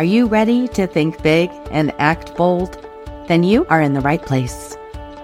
Are 0.00 0.14
you 0.16 0.28
ready 0.28 0.66
to 0.68 0.86
think 0.86 1.22
big 1.22 1.50
and 1.70 1.92
act 1.98 2.34
bold? 2.34 2.88
Then 3.28 3.42
you 3.42 3.66
are 3.66 3.82
in 3.82 3.92
the 3.92 4.00
right 4.00 4.22
place. 4.22 4.74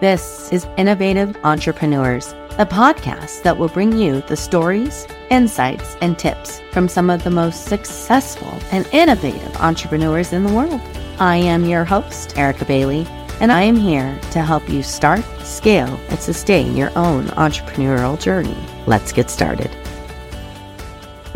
This 0.03 0.53
is 0.53 0.67
Innovative 0.77 1.35
Entrepreneurs, 1.45 2.35
a 2.59 2.67
podcast 2.67 3.43
that 3.43 3.57
will 3.57 3.71
bring 3.71 3.97
you 3.97 4.21
the 4.21 4.37
stories, 4.37 5.07
insights, 5.31 5.97
and 6.03 6.19
tips 6.19 6.61
from 6.73 6.91
some 6.91 7.09
of 7.09 7.25
the 7.25 7.31
most 7.31 7.65
successful 7.65 8.53
and 8.71 8.87
innovative 8.93 9.57
entrepreneurs 9.63 10.35
in 10.35 10.45
the 10.45 10.53
world. 10.53 10.83
I 11.19 11.37
am 11.37 11.65
your 11.65 11.87
host, 11.87 12.37
Erica 12.37 12.67
Bailey, 12.67 13.07
and 13.41 13.51
I 13.51 13.63
am 13.63 13.77
here 13.77 14.21
to 14.33 14.43
help 14.43 14.69
you 14.69 14.83
start, 14.83 15.25
scale, 15.39 15.99
and 16.11 16.21
sustain 16.21 16.77
your 16.77 16.93
own 16.99 17.29
entrepreneurial 17.29 18.21
journey. 18.21 18.59
Let's 18.87 19.11
get 19.11 19.31
started. 19.31 19.71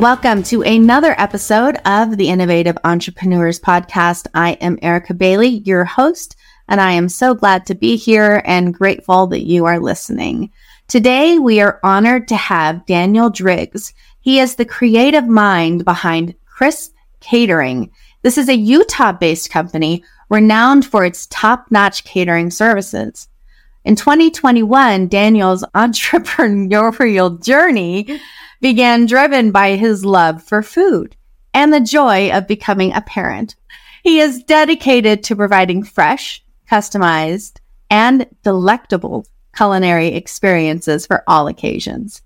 Welcome 0.01 0.45
to 0.45 0.62
another 0.62 1.14
episode 1.18 1.77
of 1.85 2.17
the 2.17 2.31
Innovative 2.31 2.79
Entrepreneurs 2.85 3.61
Podcast. 3.61 4.29
I 4.32 4.53
am 4.53 4.79
Erica 4.81 5.13
Bailey, 5.13 5.58
your 5.67 5.85
host, 5.85 6.36
and 6.68 6.81
I 6.81 6.93
am 6.93 7.11
so 7.11 7.35
glad 7.35 7.67
to 7.67 7.75
be 7.75 7.96
here 7.96 8.41
and 8.46 8.72
grateful 8.72 9.27
that 9.27 9.46
you 9.46 9.67
are 9.67 9.79
listening. 9.79 10.53
Today, 10.89 11.39
we 11.39 11.61
are 11.61 11.79
honored 11.82 12.29
to 12.29 12.36
have 12.36 12.86
Daniel 12.86 13.29
Driggs. 13.29 13.93
He 14.21 14.41
is 14.41 14.55
the 14.55 14.64
creative 14.64 15.29
mind 15.29 15.85
behind 15.85 16.35
Crisp 16.46 16.94
Catering. 17.21 17.91
This 18.22 18.39
is 18.39 18.49
a 18.49 18.57
Utah 18.57 19.13
based 19.13 19.50
company 19.50 20.03
renowned 20.30 20.86
for 20.86 21.05
its 21.05 21.27
top 21.27 21.67
notch 21.71 22.05
catering 22.05 22.50
services. 22.50 23.29
In 23.84 23.96
2021, 23.96 25.08
Daniel's 25.08 25.64
entrepreneurial 25.75 27.43
journey 27.43 28.21
began 28.61 29.07
driven 29.07 29.50
by 29.50 29.76
his 29.76 30.04
love 30.04 30.43
for 30.43 30.62
food 30.62 31.16
and 31.54 31.72
the 31.72 31.80
joy 31.80 32.30
of 32.30 32.47
becoming 32.47 32.92
a 32.92 33.00
parent. 33.00 33.56
He 34.02 34.20
is 34.20 34.44
dedicated 34.44 35.22
to 35.24 35.36
providing 35.36 35.82
fresh, 35.82 36.44
customized, 36.70 37.58
and 37.90 38.27
delectable 38.42 39.27
culinary 39.56 40.08
experiences 40.08 41.06
for 41.06 41.24
all 41.27 41.48
occasions. 41.48 42.22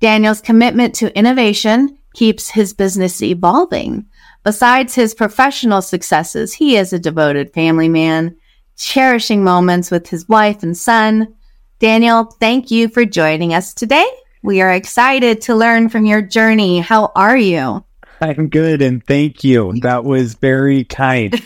Daniel's 0.00 0.40
commitment 0.40 0.94
to 0.96 1.16
innovation 1.16 1.96
keeps 2.14 2.50
his 2.50 2.74
business 2.74 3.22
evolving. 3.22 4.04
Besides 4.44 4.94
his 4.94 5.14
professional 5.14 5.80
successes, 5.80 6.52
he 6.52 6.76
is 6.76 6.92
a 6.92 6.98
devoted 6.98 7.52
family 7.54 7.88
man, 7.88 8.36
cherishing 8.76 9.44
moments 9.44 9.90
with 9.90 10.08
his 10.08 10.28
wife 10.28 10.62
and 10.62 10.76
son. 10.76 11.34
Daniel, 11.78 12.24
thank 12.24 12.70
you 12.70 12.88
for 12.88 13.04
joining 13.04 13.54
us 13.54 13.74
today. 13.74 14.06
We 14.42 14.60
are 14.60 14.72
excited 14.72 15.40
to 15.42 15.54
learn 15.54 15.88
from 15.88 16.04
your 16.04 16.22
journey. 16.22 16.80
How 16.80 17.12
are 17.14 17.36
you? 17.36 17.84
I'm 18.20 18.48
good 18.48 18.82
and 18.82 19.04
thank 19.04 19.42
you. 19.42 19.72
That 19.82 20.04
was 20.04 20.34
very 20.34 20.84
kind. 20.84 21.40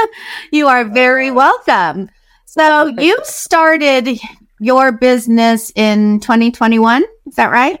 you 0.52 0.66
are 0.66 0.84
very 0.84 1.30
welcome. 1.30 2.10
So, 2.44 2.86
you 2.86 3.18
started 3.24 4.18
your 4.60 4.92
business 4.92 5.72
in 5.74 6.20
2021, 6.20 7.04
is 7.26 7.36
that 7.36 7.50
right? 7.50 7.80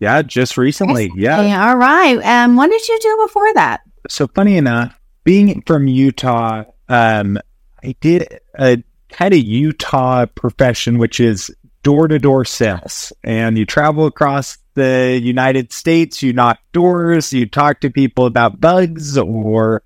Yeah, 0.00 0.22
just 0.22 0.58
recently. 0.58 1.12
Yeah. 1.14 1.42
yeah. 1.42 1.68
All 1.68 1.76
right. 1.76 2.16
Um, 2.24 2.56
what 2.56 2.70
did 2.70 2.88
you 2.88 2.98
do 3.00 3.24
before 3.24 3.54
that? 3.54 3.82
So, 4.08 4.26
funny 4.26 4.56
enough, 4.56 4.98
being 5.22 5.62
from 5.66 5.86
Utah, 5.86 6.64
um, 6.88 7.38
I 7.82 7.94
did 8.00 8.40
a 8.58 8.82
kind 9.10 9.34
of 9.34 9.40
Utah 9.40 10.26
profession, 10.26 10.98
which 10.98 11.20
is 11.20 11.54
door 11.82 12.08
to 12.08 12.18
door 12.18 12.44
sales. 12.44 13.12
And 13.24 13.58
you 13.58 13.66
travel 13.66 14.06
across 14.06 14.58
the 14.74 15.20
United 15.22 15.72
States, 15.72 16.22
you 16.22 16.32
knock 16.32 16.58
doors, 16.72 17.32
you 17.32 17.46
talk 17.46 17.80
to 17.80 17.90
people 17.90 18.26
about 18.26 18.60
bugs 18.60 19.18
or 19.18 19.82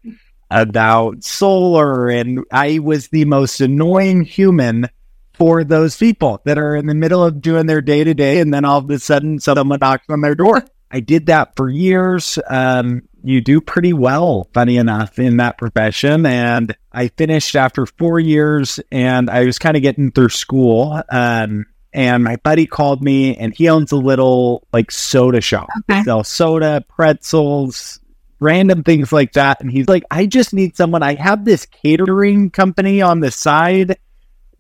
about 0.51 1.25
solar. 1.25 2.09
And 2.09 2.45
I 2.53 2.79
was 2.79 3.09
the 3.09 3.25
most 3.25 3.61
annoying 3.61 4.23
human 4.23 4.89
for 5.35 5.65
those 5.65 5.97
people 5.97 6.41
that 6.45 6.59
are 6.59 6.77
in 6.77 6.87
the 6.87 6.95
middle 6.95 7.25
of 7.25 7.41
doing 7.41 7.67
their 7.67 7.83
day 7.83 8.05
to 8.05 8.15
day. 8.15 8.41
And 8.41 8.55
then 8.55 8.65
all 8.65 8.79
of 8.79 8.91
a 8.91 8.99
sudden, 8.99 9.39
someone 9.39 9.79
knocks 9.81 10.07
on 10.09 10.21
their 10.21 10.35
door. 10.35 10.65
I 10.91 11.01
did 11.01 11.27
that 11.27 11.57
for 11.57 11.69
years. 11.69 12.39
Um, 12.49 13.03
you 13.27 13.41
do 13.41 13.61
pretty 13.61 13.93
well, 13.93 14.49
funny 14.55 14.77
enough, 14.77 15.19
in 15.19 15.39
that 15.39 15.59
profession. 15.59 16.25
And 16.25 16.77
I 16.93 17.09
finished 17.09 17.57
after 17.57 17.85
four 17.85 18.21
years 18.21 18.79
and 18.93 19.29
I 19.29 19.45
was 19.45 19.59
kind 19.59 19.77
of 19.77 19.83
getting 19.83 20.13
through 20.13 20.29
school. 20.29 21.03
Um, 21.11 21.67
and 21.93 22.23
my 22.23 22.37
buddy 22.37 22.67
called 22.67 23.03
me 23.03 23.37
and 23.37 23.53
he 23.53 23.69
owns 23.69 23.91
a 23.91 23.97
little 23.97 24.67
like 24.73 24.93
soda 24.93 25.41
shop. 25.41 25.69
Okay. 25.91 26.05
Sell 26.05 26.23
soda, 26.23 26.85
pretzels, 26.89 27.99
random 28.39 28.85
things 28.85 29.13
like 29.13 29.33
that. 29.33 29.61
And 29.61 29.73
he's 29.73 29.89
like, 29.89 30.05
I 30.09 30.27
just 30.27 30.55
need 30.55 30.77
someone. 30.77 31.03
I 31.03 31.15
have 31.15 31.45
this 31.45 31.67
catering 31.67 32.51
company 32.51 33.03
on 33.03 33.19
the 33.19 33.33
side 33.33 33.99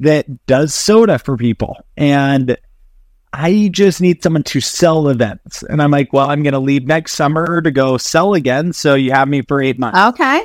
that 0.00 0.47
does 0.47 0.75
soda 0.75 1.21
for 1.21 1.37
people. 1.37 1.77
And 1.97 2.59
I 3.39 3.69
just 3.71 4.01
need 4.01 4.23
someone 4.23 4.45
to 4.45 4.63
sell 4.63 5.09
events. 5.09 5.63
And 5.63 5.83
I'm 5.83 5.91
like, 5.91 6.11
well, 6.11 6.31
I'm 6.31 6.43
going 6.43 6.55
to 6.55 6.59
leave 6.59 6.87
next 6.87 7.13
summer 7.13 7.61
to 7.61 7.71
go 7.71 7.99
sell 7.99 8.33
again. 8.33 8.73
So 8.73 8.95
you 8.95 9.13
have 9.13 9.29
me 9.29 9.43
for 9.43 9.61
eight 9.61 9.79
months. 9.79 9.99
Okay. 9.99 10.43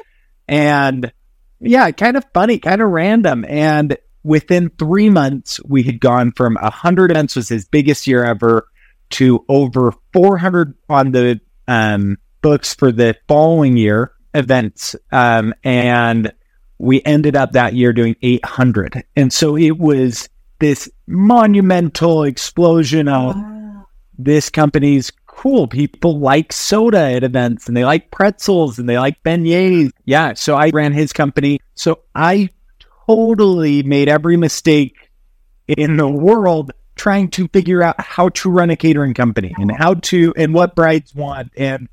And 0.50 1.14
yeah, 1.62 1.90
kind 1.92 2.18
of 2.18 2.26
funny, 2.34 2.60
kind 2.60 2.82
of 2.82 2.90
random. 2.90 3.46
And 3.48 3.98
within 4.24 4.72
three 4.72 5.10
months, 5.10 5.62
we 5.64 5.84
had 5.84 6.02
gone 6.02 6.34
from 6.34 6.56
100 6.56 7.12
events 7.12 7.38
was 7.38 7.48
his 7.48 7.66
biggest 7.66 8.08
year 8.08 8.26
ever 8.26 8.68
to 9.12 9.46
over 9.48 9.94
400 10.12 10.76
on 10.90 11.14
the 11.14 11.40
um, 11.70 12.18
books 12.42 12.74
for 12.76 12.92
the 12.92 13.16
following 13.30 13.78
year 13.78 14.12
events. 14.34 14.98
Um, 15.14 15.54
and 15.64 16.34
we 16.78 17.02
ended 17.04 17.38
up 17.38 17.54
that 17.54 17.74
year 17.74 17.94
doing 17.94 18.18
800. 18.22 19.06
And 19.16 19.32
so 19.32 19.56
it 19.56 19.78
was 19.78 20.28
this 20.62 20.90
monumental 21.08 22.24
explosion 22.24 23.10
of 23.10 23.36
wow. 23.36 23.88
this 24.18 24.50
company's 24.50 25.12
cool. 25.26 25.68
People 25.68 26.20
like 26.20 26.54
soda 26.54 27.00
at 27.00 27.24
events 27.24 27.68
and 27.68 27.76
they 27.76 27.84
like 27.84 28.12
pretzels 28.12 28.80
and 28.80 28.88
they 28.88 28.98
like 28.98 29.22
beignets. 29.24 29.92
Yeah. 30.06 30.34
So 30.36 30.56
I 30.56 30.70
ran 30.70 30.94
his 30.94 31.12
company. 31.12 31.60
So 31.74 32.00
I 32.16 32.50
totally 33.08 33.84
made 33.84 34.08
every 34.08 34.38
mistake 34.38 34.96
in 35.68 35.98
the 35.98 36.08
world 36.08 36.72
trying 36.96 37.30
to 37.32 37.48
figure 37.48 37.82
out 37.82 38.00
how 38.00 38.30
to 38.30 38.50
run 38.50 38.70
a 38.70 38.76
catering 38.76 39.14
company 39.14 39.56
and 39.58 39.72
how 39.72 39.96
to 39.96 40.34
and 40.38 40.54
what 40.54 40.76
brides 40.76 41.16
want 41.16 41.52
and 41.58 41.90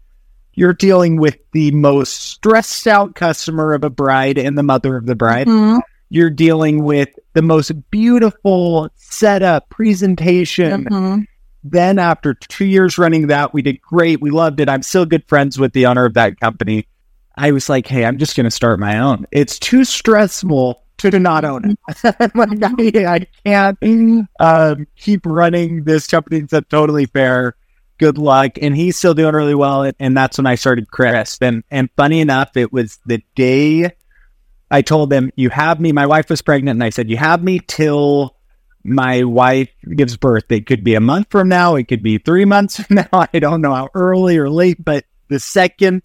you're 0.53 0.75
dealing 0.75 1.17
with 1.17 1.39
the 1.53 1.71
most 1.71 2.21
stressed 2.21 2.87
out 2.87 3.15
customer 3.15 3.73
of 3.73 3.85
a 3.85 3.91
bride 3.91 4.37
and 4.37 4.59
the 4.59 4.63
mother 4.63 4.97
of 4.97 5.07
the 5.07 5.15
bride. 5.15 5.47
Mm-hmm. 5.47 5.79
You're 6.11 6.31
dealing 6.31 6.85
with 6.85 7.11
the 7.35 7.43
most 7.43 7.73
beautiful 7.91 8.89
setup, 8.97 9.69
presentation. 9.69 10.85
Mm-hmm. 10.85 11.23
Then, 11.65 11.99
after 11.99 12.35
two 12.35 12.65
years 12.65 12.99
running 12.99 13.27
that, 13.27 13.53
we 13.53 13.63
did 13.63 13.83
great. 13.83 14.21
We 14.21 14.31
loved 14.31 14.61
it. 14.61 14.69
I'm 14.69 14.83
still 14.83 15.05
good 15.05 15.27
friends 15.29 15.59
with 15.59 15.73
the 15.73 15.87
owner 15.87 16.05
of 16.05 16.15
that 16.15 16.41
company. 16.41 16.87
I 17.37 17.53
was 17.53 17.69
like, 17.69 17.87
hey, 17.87 18.05
I'm 18.05 18.19
just 18.19 18.37
going 18.37 18.45
to 18.45 18.51
start 18.51 18.81
my 18.81 18.99
own. 18.99 19.27
It's 19.31 19.59
too 19.59 19.85
stressful 19.85 20.83
to 20.99 21.19
not 21.19 21.45
own 21.45 21.71
it. 21.71 21.79
like, 22.35 22.97
I, 23.07 23.27
can't 23.45 24.29
um, 24.41 24.87
keep 24.97 25.25
running 25.25 25.85
this 25.85 26.07
company. 26.07 26.39
It's 26.39 26.69
totally 26.69 27.07
fair. 27.07 27.55
Good 27.99 28.19
luck. 28.19 28.53
And 28.61 28.77
he's 28.77 28.97
still 28.97 29.15
doing 29.15 29.35
really 29.35 29.55
well. 29.55 29.83
And, 29.83 29.95
and 29.99 30.17
that's 30.17 30.39
when 30.39 30.47
I 30.47 30.57
started 30.57 30.91
Crisp. 30.91 31.43
And, 31.43 31.65
and 31.71 31.89
funny 31.97 32.21
enough, 32.21 32.57
it 32.57 32.73
was 32.73 32.99
the 33.07 33.23
day 33.35 33.93
I 34.71 34.83
told 34.83 35.11
them, 35.11 35.31
You 35.37 35.51
have 35.51 35.81
me. 35.81 35.93
My 35.93 36.07
wife 36.07 36.29
was 36.31 36.43
pregnant. 36.43 36.77
And 36.77 36.85
I 36.85 36.91
said, 36.91 37.11
You 37.11 37.17
have 37.17 37.43
me 37.43 37.61
till 37.61 38.37
my 38.85 39.25
wife 39.25 39.71
gives 39.97 40.17
birth. 40.17 40.51
It 40.51 40.67
could 40.67 40.85
be 40.85 40.95
a 40.95 41.01
month 41.01 41.29
from 41.31 41.49
now. 41.49 41.77
It 41.77 41.89
could 41.89 42.03
be 42.03 42.19
three 42.19 42.45
months 42.45 42.81
from 42.81 42.97
now. 42.97 43.09
I 43.33 43.39
don't 43.39 43.61
know 43.61 43.75
how 43.75 43.89
early 43.95 44.39
or 44.39 44.51
late, 44.51 44.83
but 44.83 45.05
the 45.29 45.41
second 45.41 46.03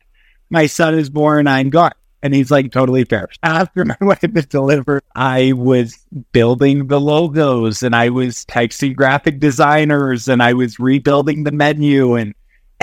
my 0.49 0.67
son 0.67 0.93
is 0.93 1.09
born, 1.09 1.47
I'm 1.47 1.69
gone. 1.71 1.93
And 2.21 2.33
he's 2.33 2.51
like, 2.51 2.71
totally 2.71 3.03
fair. 3.03 3.27
After 3.41 3.83
my 3.85 3.97
wife 3.99 4.21
had 4.21 4.47
delivered, 4.47 5.03
I 5.15 5.53
was 5.53 5.97
building 6.31 6.87
the 6.87 7.01
logos 7.01 7.83
and 7.83 7.95
I 7.95 8.09
was 8.09 8.45
texting 8.45 8.95
graphic 8.95 9.39
designers 9.39 10.29
and 10.29 10.41
I 10.41 10.53
was 10.53 10.79
rebuilding 10.79 11.43
the 11.43 11.51
menu 11.51 12.15
and 12.15 12.33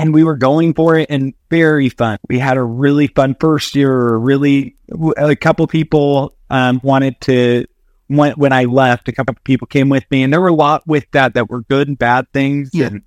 and 0.01 0.15
we 0.15 0.25
were 0.25 0.37
going 0.37 0.75
for 0.75 0.97
it 0.97 1.11
and 1.11 1.35
very 1.51 1.89
fun. 1.89 2.19
We 2.29 2.39
had 2.39 2.57
a 2.57 2.63
really 2.63 3.09
fun 3.09 3.37
first 3.39 3.75
year. 3.75 4.17
Really, 4.17 4.77
a 5.17 5.37
couple 5.37 5.67
people 5.67 6.35
um, 6.49 6.81
wanted 6.83 7.21
to. 7.23 7.67
When, 8.07 8.33
when 8.33 8.53
I 8.53 8.65
left, 8.65 9.09
a 9.09 9.13
couple 9.13 9.37
people 9.45 9.69
came 9.69 9.89
with 9.89 10.05
me, 10.11 10.25
and 10.25 10.33
there 10.33 10.41
were 10.41 10.49
a 10.49 10.55
lot 10.55 10.85
with 10.87 11.09
that 11.13 11.35
that 11.35 11.49
were 11.49 11.63
good 11.63 11.87
and 11.87 11.97
bad 11.97 12.27
things. 12.33 12.71
Yeah. 12.73 12.87
And 12.87 13.03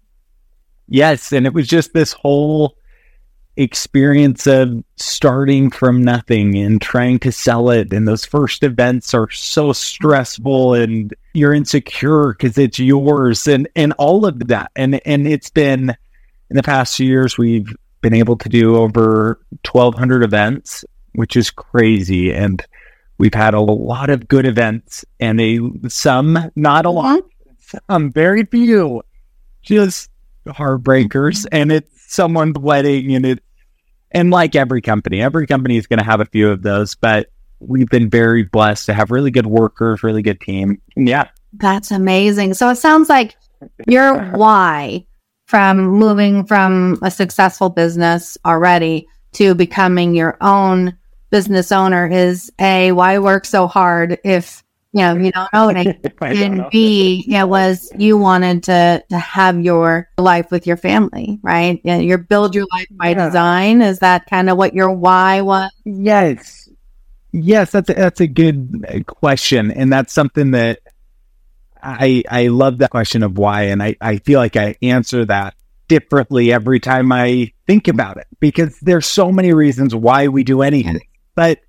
yes, 0.87 1.33
and 1.33 1.45
it 1.45 1.53
was 1.53 1.67
just 1.67 1.93
this 1.93 2.13
whole 2.13 2.77
experience 3.55 4.47
of 4.47 4.83
starting 4.95 5.69
from 5.69 6.01
nothing 6.03 6.55
and 6.55 6.81
trying 6.81 7.19
to 7.19 7.31
sell 7.31 7.69
it. 7.69 7.93
And 7.93 8.07
those 8.07 8.25
first 8.25 8.63
events 8.63 9.13
are 9.13 9.29
so 9.29 9.73
stressful 9.73 10.73
and 10.73 11.13
you're 11.33 11.53
insecure 11.53 12.33
because 12.33 12.57
it's 12.57 12.79
yours 12.79 13.47
and, 13.47 13.67
and 13.75 13.93
all 13.93 14.25
of 14.25 14.47
that. 14.47 14.71
And, 14.75 14.99
and 15.05 15.27
it's 15.27 15.51
been 15.51 15.95
in 16.49 16.55
the 16.55 16.63
past 16.63 16.95
few 16.95 17.07
years, 17.07 17.37
we've 17.37 17.73
been 18.01 18.13
able 18.13 18.37
to 18.37 18.49
do 18.49 18.75
over 18.75 19.39
1200 19.63 20.23
events 20.23 20.83
which 21.13 21.35
is 21.35 21.49
crazy. 21.49 22.33
And 22.33 22.63
we've 23.17 23.33
had 23.33 23.53
a 23.53 23.61
lot 23.61 24.09
of 24.09 24.27
good 24.27 24.45
events 24.45 25.05
and 25.19 25.39
a 25.39 25.59
some, 25.87 26.51
not 26.55 26.85
a 26.85 26.89
lot, 26.89 27.19
mm-hmm. 27.19 27.77
some 27.89 28.11
very 28.11 28.45
few, 28.45 29.03
just 29.61 30.09
heartbreakers. 30.45 31.45
And 31.51 31.71
it's 31.71 32.13
someone's 32.13 32.57
wedding 32.59 33.15
and 33.15 33.25
it, 33.25 33.43
and 34.11 34.29
like 34.29 34.55
every 34.55 34.81
company, 34.81 35.21
every 35.21 35.47
company 35.47 35.77
is 35.77 35.87
going 35.87 35.99
to 35.99 36.05
have 36.05 36.19
a 36.19 36.25
few 36.25 36.49
of 36.49 36.61
those, 36.61 36.93
but 36.93 37.29
we've 37.59 37.89
been 37.89 38.09
very 38.09 38.43
blessed 38.43 38.85
to 38.87 38.93
have 38.93 39.09
really 39.09 39.31
good 39.31 39.47
workers, 39.47 40.03
really 40.03 40.21
good 40.21 40.39
team. 40.39 40.79
Yeah. 40.95 41.29
That's 41.53 41.91
amazing. 41.91 42.55
So 42.55 42.69
it 42.69 42.75
sounds 42.75 43.09
like 43.09 43.35
your 43.87 44.19
why 44.31 45.05
from 45.53 45.85
moving 45.85 46.43
from 46.47 46.97
a 47.03 47.11
successful 47.11 47.69
business 47.69 48.39
already 48.43 49.07
to 49.33 49.53
becoming 49.53 50.15
your 50.15 50.35
own 50.41 50.97
business 51.29 51.71
owner 51.71 52.07
is 52.07 52.51
a 52.59 52.91
why 52.91 53.19
work 53.19 53.45
so 53.45 53.67
hard 53.67 54.17
if 54.23 54.63
you 54.93 55.01
know 55.01 55.13
you 55.13 55.31
don't 55.31 55.49
own 55.53 55.77
it 55.77 56.11
and 56.21 56.65
b 56.71 57.23
it 57.27 57.47
was 57.47 57.91
you 57.95 58.17
wanted 58.17 58.63
to 58.63 59.03
to 59.11 59.19
have 59.19 59.61
your 59.61 60.09
life 60.17 60.49
with 60.49 60.65
your 60.65 60.75
family 60.75 61.39
right? 61.43 61.79
Yeah 61.83 61.97
your 61.97 62.17
build 62.17 62.55
your 62.55 62.65
life 62.71 62.87
by 62.89 63.09
yeah. 63.09 63.25
design. 63.25 63.83
Is 63.83 63.99
that 63.99 64.25
kind 64.25 64.49
of 64.49 64.57
what 64.57 64.73
your 64.73 64.89
why 64.89 65.41
was? 65.41 65.69
Yes. 65.85 66.67
Yes 67.31 67.69
that's 67.73 67.91
a, 67.91 67.93
that's 67.93 68.21
a 68.21 68.27
good 68.27 68.87
uh, 68.89 69.03
question 69.03 69.69
and 69.69 69.93
that's 69.93 70.13
something 70.13 70.49
that 70.49 70.79
I 71.83 72.23
I 72.29 72.47
love 72.47 72.77
that 72.79 72.89
question 72.89 73.23
of 73.23 73.37
why, 73.37 73.63
and 73.63 73.83
I, 73.83 73.95
I 73.99 74.17
feel 74.17 74.39
like 74.39 74.55
I 74.55 74.75
answer 74.81 75.25
that 75.25 75.55
differently 75.87 76.51
every 76.51 76.79
time 76.79 77.11
I 77.11 77.51
think 77.67 77.87
about 77.87 78.17
it 78.17 78.27
because 78.39 78.79
there's 78.79 79.05
so 79.05 79.31
many 79.31 79.53
reasons 79.53 79.93
why 79.93 80.29
we 80.29 80.43
do 80.43 80.61
anything. 80.61 81.01
But 81.35 81.59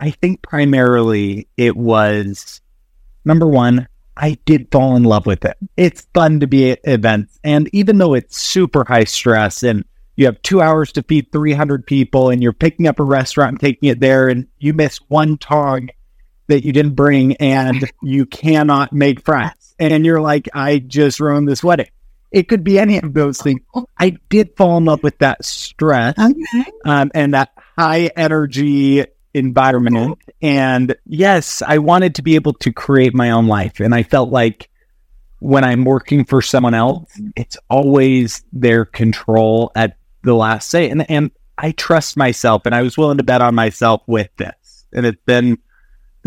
I 0.00 0.10
think 0.10 0.42
primarily 0.42 1.48
it 1.56 1.76
was 1.76 2.60
number 3.24 3.46
one, 3.46 3.88
I 4.16 4.38
did 4.46 4.72
fall 4.72 4.96
in 4.96 5.02
love 5.04 5.26
with 5.26 5.44
it. 5.44 5.56
It's 5.76 6.06
fun 6.14 6.40
to 6.40 6.46
be 6.46 6.70
at 6.70 6.80
events. 6.84 7.38
And 7.44 7.68
even 7.74 7.98
though 7.98 8.14
it's 8.14 8.40
super 8.40 8.84
high 8.84 9.04
stress 9.04 9.62
and 9.62 9.84
you 10.16 10.24
have 10.26 10.40
two 10.42 10.62
hours 10.62 10.92
to 10.92 11.02
feed 11.02 11.30
300 11.30 11.86
people 11.86 12.30
and 12.30 12.42
you're 12.42 12.52
picking 12.52 12.86
up 12.86 12.98
a 12.98 13.04
restaurant 13.04 13.52
and 13.52 13.60
taking 13.60 13.90
it 13.90 14.00
there 14.00 14.28
and 14.28 14.46
you 14.58 14.72
miss 14.72 14.96
one 15.08 15.36
tong 15.36 15.90
that 16.48 16.64
you 16.64 16.72
didn't 16.72 16.94
bring 16.94 17.36
and 17.36 17.90
you 18.02 18.26
cannot 18.26 18.92
make 18.92 19.24
friends. 19.24 19.74
And 19.78 20.06
you're 20.06 20.20
like, 20.20 20.48
I 20.54 20.78
just 20.78 21.20
ruined 21.20 21.48
this 21.48 21.62
wedding. 21.62 21.90
It 22.32 22.48
could 22.48 22.64
be 22.64 22.78
any 22.78 22.98
of 22.98 23.14
those 23.14 23.40
things. 23.40 23.60
I 23.98 24.18
did 24.28 24.56
fall 24.56 24.76
in 24.78 24.84
love 24.84 25.02
with 25.02 25.18
that 25.18 25.44
stress 25.44 26.18
okay. 26.18 26.70
um, 26.84 27.10
and 27.14 27.34
that 27.34 27.52
high 27.78 28.10
energy 28.16 29.04
environment. 29.32 30.18
And 30.42 30.96
yes, 31.04 31.62
I 31.62 31.78
wanted 31.78 32.16
to 32.16 32.22
be 32.22 32.34
able 32.34 32.54
to 32.54 32.72
create 32.72 33.14
my 33.14 33.30
own 33.30 33.46
life. 33.46 33.80
And 33.80 33.94
I 33.94 34.02
felt 34.02 34.30
like 34.30 34.68
when 35.40 35.64
I'm 35.64 35.84
working 35.84 36.24
for 36.24 36.42
someone 36.42 36.74
else, 36.74 37.10
it's 37.36 37.56
always 37.68 38.42
their 38.52 38.84
control 38.84 39.70
at 39.74 39.98
the 40.22 40.34
last 40.34 40.70
say. 40.70 40.88
And, 40.88 41.08
and 41.10 41.30
I 41.58 41.72
trust 41.72 42.16
myself 42.16 42.66
and 42.66 42.74
I 42.74 42.82
was 42.82 42.98
willing 42.98 43.18
to 43.18 43.24
bet 43.24 43.42
on 43.42 43.54
myself 43.54 44.02
with 44.06 44.30
this. 44.36 44.86
And 44.92 45.06
it's 45.06 45.22
been 45.26 45.58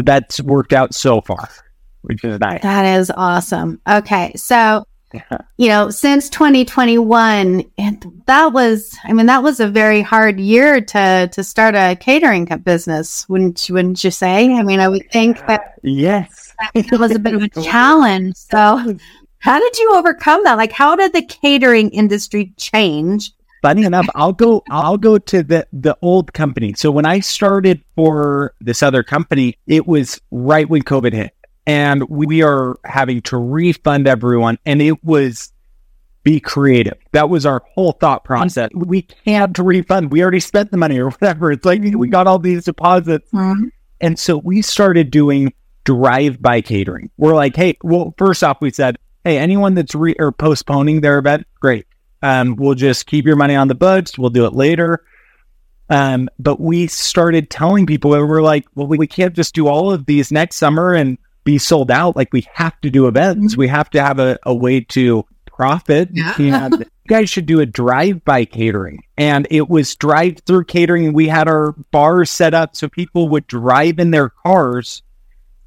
that's 0.06 0.42
worked 0.42 0.74
out 0.74 0.94
so 0.94 1.22
far, 1.22 1.50
which 2.01 2.24
is 2.24 2.40
nice. 2.40 2.62
That 2.62 3.00
is 3.00 3.12
awesome. 3.16 3.81
Okay. 3.88 4.34
So, 4.36 4.86
you 5.57 5.68
know, 5.68 5.90
since 5.90 6.30
2021, 6.30 7.63
and 7.78 8.24
that 8.28 8.54
was, 8.54 8.96
I 9.04 9.13
mean, 9.13 9.25
that 9.25 9.42
was 9.42 9.60
a 9.60 9.68
very 9.68 10.01
hard 10.01 10.40
year 10.40 10.81
to, 10.81 11.30
to 11.31 11.44
start 11.44 11.75
a 11.75 11.98
catering 12.00 12.46
business, 12.63 13.28
wouldn't 13.28 13.68
you, 13.68 13.75
wouldn't 13.75 14.04
you 14.04 14.12
say? 14.12 14.54
I 14.54 14.63
mean, 14.63 14.80
I 14.80 14.88
would 14.88 15.10
think 15.12 15.46
that. 15.48 15.80
Yes. 15.81 16.54
it 16.75 17.00
was 17.00 17.12
a 17.16 17.19
bit 17.19 17.34
of 17.34 17.42
a 17.42 17.50
challenge. 17.63 18.36
So, 18.36 18.98
how 19.40 19.60
did 19.60 19.78
you 19.80 19.94
overcome 19.96 20.44
that? 20.44 20.57
Like, 20.57 20.74
how 20.74 20.96
did 20.96 21.13
the 21.13 21.24
catering 21.24 21.90
industry 21.90 22.54
change 22.57 23.31
funny 23.61 23.83
enough, 23.83 24.07
I'll 24.15 24.33
go 24.33 24.63
I'll 24.69 24.97
go 24.97 25.17
to 25.17 25.44
the 25.44 25.67
the 25.71 25.97
old 26.01 26.33
company. 26.33 26.73
So 26.73 26.91
when 26.91 27.06
I 27.06 27.19
started 27.19 27.83
for 27.95 28.53
this 28.61 28.83
other 28.83 29.03
company, 29.03 29.57
it 29.67 29.88
was 29.88 30.19
right 30.31 30.69
when 30.69 30.83
COVID 30.83 31.13
hit. 31.13 31.33
And 31.65 32.09
we 32.09 32.41
are 32.41 32.79
having 32.83 33.21
to 33.23 33.38
refund 33.38 34.07
everyone. 34.07 34.57
And 34.65 34.81
it 34.81 35.03
was 35.03 35.53
be 36.23 36.39
creative. 36.39 36.97
That 37.13 37.29
was 37.29 37.45
our 37.45 37.63
whole 37.73 37.94
thought 37.94 38.23
process. 38.23 38.69
We 38.73 39.03
can't 39.03 39.57
refund. 39.57 40.12
We 40.12 40.21
already 40.21 40.39
spent 40.39 40.71
the 40.71 40.77
money 40.77 41.00
or 41.00 41.09
whatever. 41.12 41.51
It's 41.51 41.65
like 41.65 41.81
we 41.81 42.07
got 42.09 42.27
all 42.27 42.39
these 42.39 42.65
deposits. 42.65 43.31
Mm-hmm. 43.31 43.67
And 44.01 44.17
so 44.17 44.38
we 44.38 44.62
started 44.62 45.12
doing 45.12 45.53
drive 45.83 46.41
by 46.41 46.62
catering. 46.62 47.09
We're 47.17 47.35
like, 47.35 47.55
hey, 47.55 47.77
well, 47.83 48.13
first 48.17 48.44
off, 48.44 48.62
we 48.62 48.71
said, 48.71 48.97
hey, 49.23 49.38
anyone 49.38 49.75
that's 49.75 49.95
re- 49.95 50.15
or 50.19 50.31
postponing 50.31 51.01
their 51.01 51.19
event, 51.19 51.47
great. 51.59 51.85
Um, 52.21 52.56
we'll 52.56 52.75
just 52.75 53.06
keep 53.06 53.25
your 53.25 53.36
money 53.36 53.56
on 53.56 53.68
the 53.68 53.75
books. 53.75 54.18
We'll 54.18 54.30
do 54.30 54.45
it 54.45 54.54
later. 54.54 55.04
Um, 55.89 56.30
but 56.38 56.60
we 56.60 56.88
started 56.88 57.50
telling 57.50 57.86
people, 57.86 58.12
we 58.12 58.19
were 58.19 58.42
like, 58.42 58.66
well, 58.75 58.88
we, 58.88 59.07
can't 59.07 59.36
just 59.36 59.56
do 59.56 59.68
all 59.68 59.92
of 59.92 60.06
these 60.06 60.31
next 60.31 60.57
summer 60.57 60.94
and 60.94 61.18
be 61.44 61.57
sold 61.57 61.89
out. 61.89 62.16
Like 62.16 62.31
we 62.31 62.45
have 62.54 62.80
to 62.81 62.89
do 62.92 63.07
events. 63.07 63.57
We 63.57 63.68
have 63.68 63.89
to 63.92 64.01
have 64.01 64.19
a, 64.19 64.38
a 64.44 64.54
way 64.54 64.81
to 64.81 65.25
profit. 65.48 66.10
Yeah. 66.13 66.36
you 66.38 66.86
guys 67.07 67.30
should 67.30 67.48
do 67.48 67.60
a 67.60 67.66
drive-by 67.66 68.45
catering. 68.45 69.04
And 69.18 69.48
it 69.50 69.68
was 69.68 69.95
drive-through 69.95 70.65
catering. 70.65 71.07
And 71.07 71.15
we 71.15 71.27
had 71.27 71.48
our 71.48 71.72
bars 71.92 72.30
set 72.30 72.54
up 72.54 72.75
so 72.75 72.88
people 72.88 73.30
would 73.30 73.48
drive 73.48 73.98
in 73.98 74.12
their 74.12 74.30
cars 74.30 75.01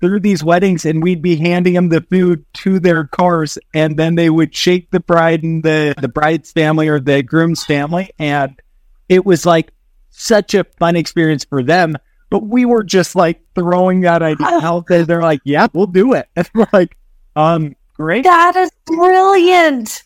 through 0.02 0.18
these 0.20 0.42
weddings 0.42 0.84
and 0.84 1.02
we'd 1.02 1.22
be 1.22 1.36
handing 1.36 1.74
them 1.74 1.88
the 1.88 2.00
food 2.00 2.44
to 2.52 2.80
their 2.80 3.04
cars 3.04 3.56
and 3.72 3.96
then 3.96 4.16
they 4.16 4.28
would 4.28 4.54
shake 4.54 4.90
the 4.90 4.98
bride 4.98 5.44
and 5.44 5.62
the, 5.62 5.94
the 6.00 6.08
bride's 6.08 6.50
family 6.50 6.88
or 6.88 6.98
the 6.98 7.22
groom's 7.22 7.64
family. 7.64 8.10
And 8.18 8.60
it 9.08 9.24
was 9.24 9.46
like 9.46 9.72
such 10.10 10.54
a 10.54 10.64
fun 10.64 10.96
experience 10.96 11.44
for 11.44 11.62
them. 11.62 11.96
But 12.30 12.40
we 12.40 12.64
were 12.64 12.82
just 12.82 13.14
like 13.14 13.40
throwing 13.54 14.00
that 14.00 14.22
idea 14.22 14.46
out 14.46 14.86
there. 14.88 15.04
They're 15.04 15.22
like, 15.22 15.40
yeah, 15.44 15.68
we'll 15.72 15.86
do 15.86 16.14
it. 16.14 16.28
And 16.34 16.50
we're 16.54 16.66
like, 16.72 16.96
um, 17.36 17.76
great. 17.94 18.24
That 18.24 18.56
is 18.56 18.70
brilliant. 18.86 20.02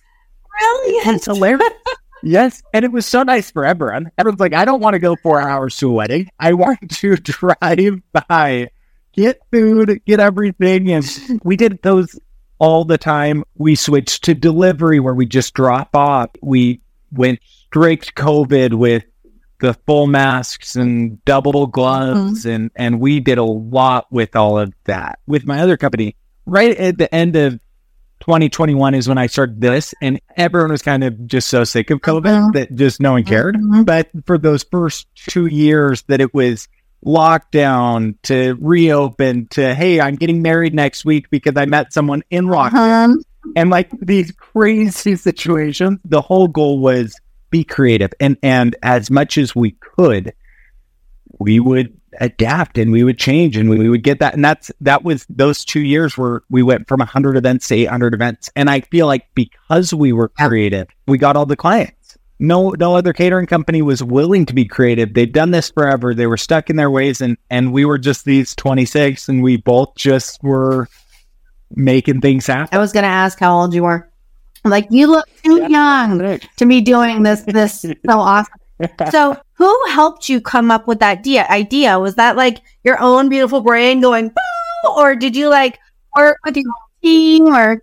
Brilliant. 0.59 1.07
It's 1.17 1.27
hilarious. 1.27 1.69
Yes. 2.23 2.63
And 2.73 2.85
it 2.85 2.91
was 2.91 3.07
so 3.07 3.23
nice 3.23 3.53
for 3.53 3.65
everyone. 3.65 4.11
Everyone's 4.19 4.41
like, 4.41 4.55
I 4.55 4.65
don't 4.65 4.81
want 4.81 4.95
to 4.95 4.99
go 4.99 5.15
four 5.17 5.41
hours 5.41 5.77
to 5.77 5.91
a 5.91 5.93
wedding. 5.93 6.29
I 6.41 6.55
want 6.55 6.91
to 6.91 7.17
drive 7.17 8.03
by 8.13 8.71
get 9.17 9.41
food, 9.51 10.01
get 10.07 10.21
everything. 10.21 10.91
And 10.93 11.41
we 11.43 11.57
did 11.57 11.81
those 11.83 12.19
all 12.59 12.85
the 12.85 12.99
time. 12.99 13.45
We 13.57 13.75
switched 13.75 14.25
to 14.25 14.35
delivery 14.35 15.01
where 15.01 15.15
we 15.15 15.27
just 15.27 15.55
drop 15.55 15.95
off. 15.95 16.31
We 16.43 16.81
went 17.13 17.41
strict 17.45 18.15
COVID 18.15 18.75
with 18.75 19.05
the 19.61 19.75
full 19.87 20.07
masks 20.07 20.77
and 20.77 21.25
double 21.25 21.67
gloves 21.67 22.45
mm-hmm. 22.45 22.49
and 22.51 22.71
and 22.77 23.01
we 23.01 23.21
did 23.21 23.39
a 23.39 23.45
lot 23.45 24.07
with 24.11 24.37
all 24.37 24.59
of 24.59 24.73
that. 24.85 25.19
With 25.27 25.47
my 25.47 25.61
other 25.61 25.77
company, 25.77 26.15
right 26.45 26.77
at 26.77 26.99
the 26.99 27.13
end 27.15 27.37
of 27.37 27.59
2021 28.21 28.95
is 28.95 29.09
when 29.09 29.19
I 29.19 29.27
started 29.27 29.61
this, 29.61 29.95
and 30.01 30.21
everyone 30.37 30.71
was 30.71 30.83
kind 30.83 31.05
of 31.05 31.27
just 31.27 31.49
so 31.49 31.65
sick 31.65 31.91
of 31.91 32.01
COVID 32.01 32.25
mm-hmm. 32.25 32.51
that 32.53 32.75
just 32.75 33.01
no 33.01 33.13
one 33.13 33.25
cared. 33.25 33.57
Mm-hmm. 33.57 33.83
But 33.85 34.11
for 34.27 34.39
those 34.39 34.65
first 34.65 35.07
two 35.15 35.47
years 35.47 36.03
that 36.09 36.21
it 36.21 36.35
was 36.35 36.69
lockdown 37.05 38.15
to 38.23 38.57
reopen 38.61 39.47
to 39.49 39.75
hey 39.75 40.01
i'm 40.01 40.17
getting 40.17 40.43
married 40.43 40.75
next 40.75 41.05
week 41.05 41.31
because 41.31 41.53
i 41.57 41.65
met 41.65 41.93
someone 41.93 42.23
in 42.31 42.47
lockdown 42.47 43.11
uh-huh. 43.11 43.53
and 43.55 43.71
like 43.71 43.91
these 44.01 44.33
crazy 44.33 45.15
situations 45.15 46.01
the 46.05 46.21
whole 46.21 46.49
goal 46.49 46.81
was 46.81 47.15
be 47.51 47.65
creative. 47.65 48.13
And 48.21 48.37
and 48.43 48.77
as 48.83 49.11
much 49.11 49.39
as 49.39 49.55
we 49.55 49.73
could 49.73 50.35
we 51.39 51.61
would 51.61 51.99
adapt 52.21 52.79
and 52.79 52.93
we 52.93 53.05
would 53.05 53.19
change 53.19 53.57
and 53.57 53.69
we, 53.69 53.79
we 53.79 53.91
would 53.91 54.03
get 54.03 54.21
that. 54.21 54.35
And 54.35 54.45
that's 54.45 54.71
that 54.81 55.05
was 55.05 55.27
those 55.29 55.65
two 55.65 55.81
years 55.81 56.17
where 56.17 56.43
we 56.49 56.63
went 56.63 56.89
from 56.89 56.99
100 56.99 57.37
events 57.37 57.69
to 57.69 57.75
800 57.75 58.15
events. 58.15 58.51
And 58.57 58.69
i 58.69 58.81
feel 58.81 59.07
like 59.07 59.27
because 59.35 59.93
we 59.95 60.13
were 60.13 60.29
creative 60.29 60.89
we 61.07 61.19
got 61.19 61.37
all 61.37 61.47
the 61.47 61.57
clients 61.57 62.06
no 62.39 62.71
no 62.71 62.95
other 62.95 63.13
catering 63.13 63.47
company 63.47 63.83
was 63.83 64.03
willing 64.03 64.47
to 64.47 64.55
be 64.55 64.65
creative. 64.65 65.15
They'd 65.15 65.33
done 65.33 65.51
this 65.51 65.71
forever. 65.71 66.15
They 66.15 66.27
were 66.27 66.37
stuck 66.37 66.71
in 66.71 66.77
their 66.77 66.91
ways 66.91 67.21
and 67.21 67.37
and 67.51 67.73
we 67.73 67.85
were 67.85 67.99
just 67.99 68.25
these 68.25 68.55
26 68.55 69.29
and 69.29 69.43
we 69.43 69.57
both 69.57 69.95
just 69.97 70.43
were 70.43 70.89
making 71.75 72.21
things 72.21 72.47
happen. 72.47 72.77
I 72.77 72.81
was 72.81 72.93
going 72.93 73.05
to 73.05 73.09
ask 73.09 73.39
how 73.39 73.59
old 73.59 73.75
you 73.75 73.85
were. 73.85 74.09
Like 74.65 74.87
you 74.91 75.07
look 75.07 75.29
too 75.43 75.67
young 75.69 76.41
to 76.57 76.67
be 76.67 76.81
doing 76.81 77.23
this 77.23 77.43
this 77.43 77.83
so 77.83 77.95
awesome. 78.09 78.55
so 79.11 79.37
who 79.55 79.87
helped 79.89 80.29
you 80.29 80.41
come 80.41 80.71
up 80.71 80.87
with 80.87 80.99
that 80.99 81.19
idea? 81.19 81.47
Idea 81.49 81.99
was 81.99 82.17
that 82.17 82.37
like 82.37 82.63
your 82.85 83.01
own 83.01 83.29
beautiful 83.29 83.61
brain 83.61 84.01
going, 84.01 84.29
Boo! 84.29 84.91
or 84.91 85.15
did 85.17 85.35
you 85.35 85.49
like 85.49 85.79
work 86.17 86.39
with 86.45 86.57
your 86.57 86.65
team, 87.03 87.47
or 87.47 87.83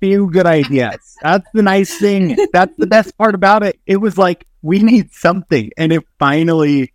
few 0.00 0.30
good 0.30 0.46
ideas. 0.46 1.16
That's 1.22 1.48
the 1.54 1.62
nice 1.62 1.98
thing. 1.98 2.36
That's 2.52 2.76
the 2.76 2.86
best 2.86 3.16
part 3.16 3.34
about 3.34 3.62
it. 3.62 3.78
It 3.86 3.98
was 3.98 4.18
like, 4.18 4.46
we 4.62 4.80
need 4.80 5.12
something. 5.12 5.70
And 5.76 5.92
it 5.92 6.04
finally 6.18 6.92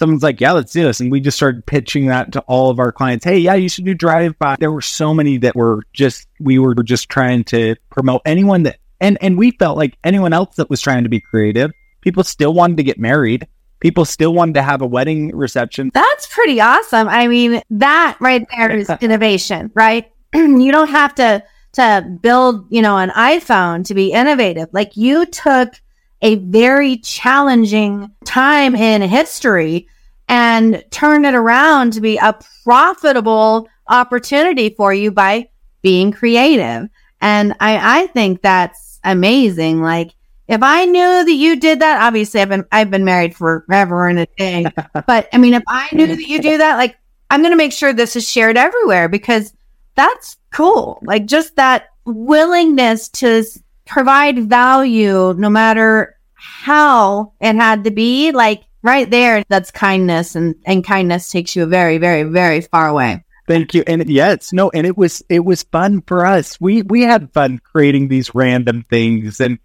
someone's 0.00 0.22
like, 0.22 0.40
yeah, 0.40 0.52
let's 0.52 0.72
do 0.72 0.82
this. 0.82 0.98
And 1.00 1.12
we 1.12 1.20
just 1.20 1.36
started 1.36 1.66
pitching 1.66 2.06
that 2.06 2.32
to 2.32 2.40
all 2.48 2.70
of 2.70 2.78
our 2.78 2.90
clients. 2.90 3.22
Hey, 3.22 3.38
yeah, 3.38 3.54
you 3.54 3.68
should 3.68 3.84
do 3.84 3.92
drive 3.92 4.36
by. 4.38 4.56
There 4.58 4.72
were 4.72 4.80
so 4.80 5.12
many 5.12 5.36
that 5.38 5.54
were 5.54 5.82
just, 5.92 6.26
we 6.40 6.58
were 6.58 6.74
just 6.82 7.10
trying 7.10 7.44
to 7.44 7.76
promote 7.90 8.22
anyone 8.24 8.62
that, 8.62 8.78
and, 8.98 9.18
and 9.20 9.36
we 9.36 9.50
felt 9.50 9.76
like 9.76 9.98
anyone 10.02 10.32
else 10.32 10.56
that 10.56 10.70
was 10.70 10.80
trying 10.80 11.02
to 11.02 11.10
be 11.10 11.20
creative, 11.20 11.70
people 12.00 12.24
still 12.24 12.54
wanted 12.54 12.78
to 12.78 12.82
get 12.82 12.98
married. 12.98 13.46
People 13.80 14.06
still 14.06 14.32
wanted 14.32 14.54
to 14.54 14.62
have 14.62 14.80
a 14.80 14.86
wedding 14.86 15.36
reception. 15.36 15.90
That's 15.92 16.26
pretty 16.26 16.62
awesome. 16.62 17.06
I 17.06 17.28
mean, 17.28 17.62
that 17.68 18.16
right 18.20 18.46
there 18.56 18.70
is 18.70 18.90
innovation, 19.02 19.70
right? 19.74 20.10
you 20.34 20.72
don't 20.72 20.88
have 20.88 21.14
to, 21.16 21.44
to 21.72 22.18
build, 22.20 22.66
you 22.70 22.82
know, 22.82 22.98
an 22.98 23.10
iPhone 23.10 23.84
to 23.86 23.94
be 23.94 24.12
innovative. 24.12 24.68
Like 24.72 24.96
you 24.96 25.26
took 25.26 25.80
a 26.22 26.36
very 26.36 26.98
challenging 26.98 28.10
time 28.24 28.74
in 28.74 29.02
history 29.02 29.88
and 30.28 30.84
turned 30.90 31.26
it 31.26 31.34
around 31.34 31.92
to 31.92 32.00
be 32.00 32.16
a 32.18 32.38
profitable 32.64 33.68
opportunity 33.88 34.70
for 34.70 34.92
you 34.92 35.10
by 35.10 35.48
being 35.82 36.12
creative. 36.12 36.88
And 37.20 37.54
I, 37.60 38.02
I 38.02 38.06
think 38.08 38.42
that's 38.42 39.00
amazing. 39.02 39.82
Like 39.82 40.14
if 40.46 40.62
I 40.62 40.84
knew 40.84 41.24
that 41.24 41.32
you 41.32 41.58
did 41.58 41.80
that, 41.80 42.02
obviously 42.02 42.40
I've 42.40 42.48
been, 42.48 42.64
I've 42.72 42.90
been 42.90 43.04
married 43.04 43.34
forever 43.34 44.08
and 44.08 44.18
a 44.20 44.26
day, 44.36 44.66
but 45.06 45.28
I 45.32 45.38
mean, 45.38 45.54
if 45.54 45.62
I 45.68 45.88
knew 45.92 46.06
that 46.06 46.28
you 46.28 46.40
do 46.42 46.58
that, 46.58 46.76
like 46.76 46.96
I'm 47.30 47.40
going 47.40 47.52
to 47.52 47.56
make 47.56 47.72
sure 47.72 47.92
this 47.92 48.16
is 48.16 48.28
shared 48.28 48.56
everywhere 48.56 49.08
because 49.08 49.52
that's 50.00 50.38
cool. 50.50 50.98
Like 51.02 51.26
just 51.26 51.56
that 51.56 51.90
willingness 52.06 53.10
to 53.10 53.44
provide 53.86 54.48
value 54.48 55.34
no 55.34 55.50
matter 55.50 56.16
how 56.34 57.34
it 57.38 57.54
had 57.54 57.84
to 57.84 57.90
be 57.90 58.32
like 58.32 58.62
right 58.82 59.10
there 59.10 59.44
that's 59.50 59.70
kindness 59.70 60.34
and 60.34 60.54
and 60.64 60.82
kindness 60.84 61.30
takes 61.30 61.54
you 61.54 61.66
very 61.66 61.98
very 61.98 62.22
very 62.22 62.62
far 62.62 62.88
away. 62.88 63.22
Thank 63.46 63.74
you. 63.74 63.84
And 63.86 64.08
yes 64.08 64.54
no 64.54 64.70
and 64.70 64.86
it 64.86 64.96
was 64.96 65.22
it 65.28 65.44
was 65.44 65.64
fun 65.64 66.02
for 66.06 66.24
us. 66.24 66.58
We 66.60 66.80
we 66.82 67.02
had 67.02 67.32
fun 67.34 67.58
creating 67.58 68.08
these 68.08 68.34
random 68.34 68.86
things 68.88 69.38
and 69.38 69.58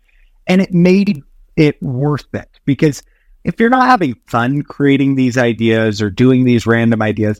and 0.48 0.62
it 0.62 0.74
made 0.74 1.24
it 1.56 1.82
worth 1.82 2.28
it 2.34 2.50
because 2.66 3.02
if 3.46 3.58
you're 3.58 3.70
not 3.70 3.88
having 3.88 4.16
fun 4.28 4.64
creating 4.64 5.16
these 5.16 5.38
ideas 5.38 6.02
or 6.02 6.10
doing 6.10 6.44
these 6.44 6.68
random 6.68 7.02
ideas 7.02 7.40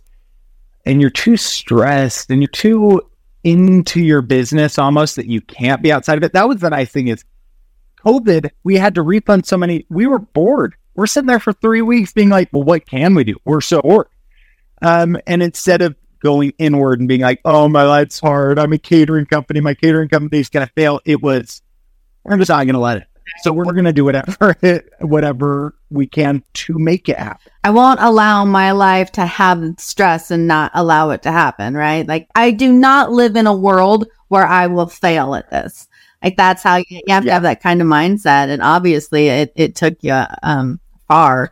and 0.86 1.02
you're 1.02 1.10
too 1.10 1.38
stressed 1.38 2.30
and 2.30 2.42
you're 2.42 2.48
too 2.48 3.02
into 3.44 4.02
your 4.02 4.22
business 4.22 4.80
almost 4.80 5.16
that 5.16 5.28
you 5.28 5.42
can't 5.42 5.82
be 5.82 5.92
outside 5.92 6.18
of 6.18 6.24
it. 6.24 6.34
That 6.34 6.48
was 6.48 6.62
the 6.62 6.70
nice 6.70 6.92
thing 6.92 7.08
is 7.08 7.24
COVID, 8.06 8.52
we 8.64 8.76
had 8.76 8.96
to 8.96 9.02
refund 9.02 9.46
so 9.46 9.58
many. 9.58 9.86
We 9.90 10.08
were 10.08 10.20
bored. 10.20 10.76
We're 10.96 11.08
sitting 11.08 11.28
there 11.28 11.40
for 11.40 11.54
three 11.54 11.82
weeks 11.82 12.14
being 12.14 12.30
like, 12.30 12.50
well, 12.54 12.64
what 12.64 12.86
can 12.88 13.16
we 13.16 13.24
do? 13.24 13.36
We're 13.46 13.62
so 13.62 13.82
bored. 13.82 14.08
Um, 14.82 15.18
and 15.28 15.42
instead 15.42 15.82
of 15.82 15.96
going 16.20 16.54
inward 16.58 17.00
and 17.00 17.08
being 17.08 17.22
like, 17.22 17.42
oh, 17.46 17.68
my 17.68 17.84
life's 17.84 18.20
hard. 18.20 18.58
I'm 18.58 18.74
a 18.74 18.78
catering 18.78 19.26
company. 19.26 19.60
My 19.60 19.74
catering 19.74 20.10
company 20.10 20.40
is 20.40 20.50
going 20.50 20.66
to 20.66 20.74
fail. 20.74 21.00
It 21.06 21.22
was, 21.22 21.62
we're 22.24 22.38
just 22.38 22.50
not 22.50 22.66
going 22.66 22.74
to 22.74 22.80
let 22.80 22.98
it. 22.98 23.08
So 23.42 23.52
we're 23.52 23.66
going 23.66 23.86
to 23.86 23.94
do 23.94 24.06
whatever, 24.06 24.56
whatever 25.02 25.76
we 25.90 26.08
can 26.08 26.44
to 26.54 26.78
make 26.78 27.10
it 27.10 27.18
happen. 27.18 27.52
I 27.64 27.72
won't 27.72 28.00
allow 28.00 28.46
my 28.46 28.72
life 28.72 29.12
to 29.14 29.26
have 29.26 29.64
stress 29.78 30.32
and 30.32 30.48
not 30.48 30.72
allow 30.74 31.10
it 31.10 31.24
to 31.24 31.32
happen, 31.32 31.76
right? 31.76 32.08
Like 32.08 32.30
I 32.36 32.52
do 32.52 32.72
not 32.72 33.12
live 33.12 33.36
in 33.36 33.48
a 33.48 33.56
world 33.56 34.08
where 34.28 34.46
I 34.46 34.68
will 34.68 34.88
fail 34.88 35.36
at 35.36 35.50
this. 35.50 35.88
Like 36.24 36.38
that's 36.38 36.64
how 36.64 36.78
you, 36.78 36.86
you 36.90 37.02
have 37.10 37.26
yeah. 37.26 37.30
to 37.30 37.34
have 37.34 37.44
that 37.44 37.62
kind 37.62 37.82
of 37.82 37.88
mindset. 37.88 38.50
And 38.50 38.62
obviously 38.62 39.28
it, 39.28 39.54
it 39.56 39.76
took 39.76 39.96
you 40.02 40.24
um, 40.44 40.80
far. 41.08 41.50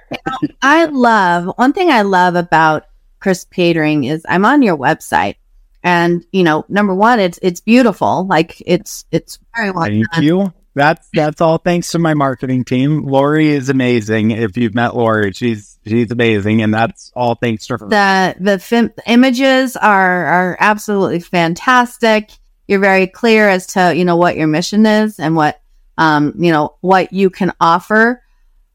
I 0.62 0.86
love 0.86 1.52
one 1.56 1.72
thing 1.72 1.90
I 1.90 2.02
love 2.02 2.34
about 2.34 2.86
Crisp 3.20 3.52
Catering 3.52 4.04
is 4.04 4.24
I'm 4.28 4.44
on 4.44 4.62
your 4.62 4.76
website 4.76 5.36
and 5.82 6.24
you 6.32 6.42
know, 6.42 6.64
number 6.68 6.94
one, 6.94 7.20
it's 7.20 7.38
it's 7.42 7.60
beautiful. 7.60 8.26
Like 8.26 8.62
it's 8.66 9.04
it's 9.10 9.38
very 9.56 9.70
well 9.70 9.84
Thank 9.84 10.10
done. 10.10 10.22
you. 10.22 10.52
That's 10.74 11.08
that's 11.12 11.40
all 11.40 11.58
thanks 11.58 11.90
to 11.92 11.98
my 11.98 12.14
marketing 12.14 12.64
team. 12.64 13.04
Lori 13.04 13.48
is 13.48 13.68
amazing. 13.68 14.30
If 14.30 14.56
you've 14.56 14.74
met 14.74 14.94
Lori, 14.94 15.32
she's 15.32 15.78
she's 15.84 16.12
amazing, 16.12 16.62
and 16.62 16.72
that's 16.72 17.10
all 17.16 17.34
thanks 17.34 17.66
to 17.66 17.76
her. 17.78 17.88
The 17.88 18.36
the 18.38 18.58
fim- 18.58 18.92
images 19.06 19.76
are 19.76 20.26
are 20.26 20.56
absolutely 20.60 21.20
fantastic. 21.20 22.30
You're 22.68 22.80
very 22.80 23.08
clear 23.08 23.48
as 23.48 23.66
to 23.68 23.94
you 23.94 24.04
know 24.04 24.16
what 24.16 24.36
your 24.36 24.46
mission 24.46 24.86
is 24.86 25.18
and 25.18 25.34
what 25.34 25.60
um 25.98 26.34
you 26.38 26.52
know 26.52 26.76
what 26.82 27.12
you 27.12 27.30
can 27.30 27.52
offer. 27.60 28.22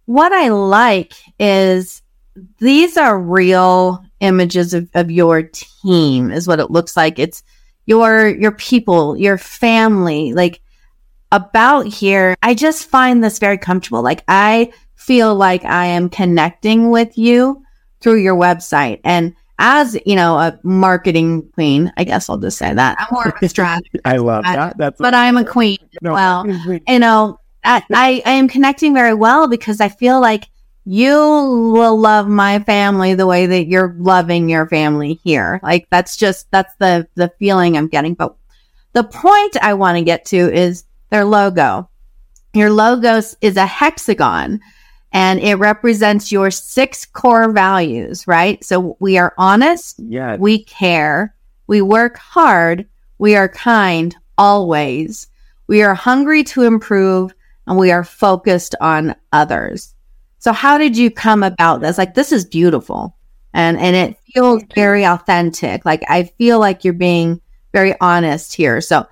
What 0.05 0.33
I 0.33 0.49
like 0.49 1.13
is 1.39 2.01
these 2.59 2.97
are 2.97 3.17
real 3.17 4.03
images 4.19 4.73
of, 4.73 4.89
of 4.93 5.11
your 5.11 5.43
team 5.43 6.29
is 6.29 6.45
what 6.45 6.59
it 6.59 6.71
looks 6.71 6.97
like. 6.97 7.19
It's 7.19 7.41
your 7.85 8.27
your 8.27 8.51
people, 8.51 9.15
your 9.15 9.37
family, 9.37 10.33
like 10.33 10.59
about 11.31 11.87
here, 11.87 12.35
I 12.41 12.53
just 12.53 12.89
find 12.89 13.23
this 13.23 13.39
very 13.39 13.57
comfortable. 13.57 14.01
Like 14.01 14.23
I 14.27 14.71
feel 14.95 15.35
like 15.35 15.63
I 15.65 15.85
am 15.85 16.09
connecting 16.09 16.89
with 16.89 17.17
you 17.17 17.63
through 18.01 18.17
your 18.17 18.35
website. 18.35 19.01
And 19.03 19.35
as, 19.57 19.97
you 20.05 20.15
know, 20.15 20.37
a 20.37 20.59
marketing 20.63 21.49
queen, 21.53 21.91
I 21.97 22.03
guess 22.03 22.29
I'll 22.29 22.37
just 22.37 22.57
say 22.57 22.73
that. 22.73 22.97
I'm 22.99 23.07
more 23.11 23.27
of 23.29 23.33
a 23.41 23.49
strategist. 23.49 24.01
I 24.05 24.17
love 24.17 24.43
that. 24.43 24.77
That's 24.77 24.97
but 24.99 25.13
I'm 25.13 25.37
a 25.37 25.45
queen. 25.45 25.77
No, 26.01 26.13
well, 26.13 26.47
you 26.87 26.99
know, 26.99 27.39
I, 27.63 27.83
I, 27.91 28.21
I 28.25 28.31
am 28.31 28.47
connecting 28.47 28.93
very 28.93 29.13
well 29.13 29.47
because 29.47 29.79
I 29.79 29.89
feel 29.89 30.19
like 30.19 30.49
you 30.85 31.11
will 31.73 31.99
love 31.99 32.27
my 32.27 32.59
family 32.59 33.15
the 33.15 33.25
way 33.25 33.47
that 33.47 33.65
you're 33.65 33.95
loving 33.97 34.49
your 34.49 34.67
family 34.67 35.19
here. 35.23 35.59
Like 35.63 35.87
that's 35.89 36.15
just 36.15 36.49
that's 36.51 36.73
the 36.79 37.07
the 37.15 37.31
feeling 37.39 37.75
I'm 37.75 37.87
getting. 37.87 38.13
But 38.13 38.35
the 38.93 39.03
point 39.03 39.57
I 39.61 39.73
want 39.73 39.97
to 39.97 40.03
get 40.03 40.25
to 40.25 40.37
is 40.37 40.84
their 41.09 41.25
logo. 41.25 41.89
Your 42.53 42.71
logo 42.71 43.21
is 43.41 43.57
a 43.57 43.65
hexagon 43.65 44.59
and 45.11 45.39
it 45.39 45.55
represents 45.55 46.31
your 46.31 46.51
six 46.51 47.05
core 47.05 47.51
values, 47.51 48.27
right? 48.27 48.63
So 48.63 48.97
we 48.99 49.17
are 49.17 49.33
honest. 49.37 49.99
Yeah. 49.99 50.35
We 50.35 50.63
care. 50.63 51.33
We 51.67 51.81
work 51.81 52.17
hard. 52.17 52.85
We 53.17 53.35
are 53.35 53.49
kind 53.49 54.15
always. 54.37 55.27
We 55.67 55.81
are 55.83 55.93
hungry 55.93 56.43
to 56.45 56.63
improve 56.63 57.33
and 57.67 57.77
we 57.77 57.91
are 57.91 58.03
focused 58.03 58.75
on 58.81 59.15
others. 59.31 59.93
So 60.39 60.53
how 60.53 60.77
did 60.77 60.97
you 60.97 61.09
come 61.09 61.43
about 61.43 61.81
this? 61.81 61.97
Like, 61.97 62.13
this 62.13 62.31
is 62.31 62.45
beautiful 62.45 63.15
and, 63.53 63.79
and 63.79 63.95
it 63.95 64.17
feels 64.33 64.63
very 64.75 65.05
authentic. 65.05 65.85
Like, 65.85 66.03
I 66.07 66.23
feel 66.37 66.59
like 66.59 66.83
you're 66.83 66.93
being 66.93 67.41
very 67.73 67.95
honest 67.99 68.53
here. 68.53 68.81
So 68.81 69.07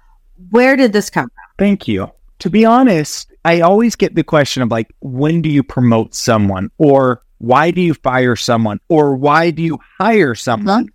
where 0.51 0.75
did 0.75 0.93
this 0.93 1.09
come 1.09 1.25
from? 1.25 1.42
Thank 1.57 1.87
you. 1.87 2.11
To 2.39 2.49
be 2.49 2.65
honest, 2.65 3.31
I 3.45 3.61
always 3.61 3.95
get 3.95 4.15
the 4.15 4.23
question 4.23 4.63
of 4.63 4.71
like, 4.71 4.93
when 5.01 5.41
do 5.41 5.49
you 5.49 5.63
promote 5.63 6.13
someone? 6.13 6.71
Or 6.77 7.23
why 7.37 7.71
do 7.71 7.81
you 7.81 7.93
fire 7.93 8.35
someone? 8.35 8.79
Or 8.89 9.15
why 9.15 9.51
do 9.51 9.61
you 9.61 9.79
hire 9.99 10.35
someone? 10.35 10.85
Mm-hmm. 10.85 10.93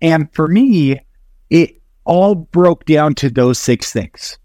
And 0.00 0.34
for 0.34 0.48
me, 0.48 1.00
it 1.50 1.80
all 2.04 2.34
broke 2.34 2.84
down 2.84 3.14
to 3.16 3.30
those 3.30 3.58
six 3.58 3.92
things. 3.92 4.38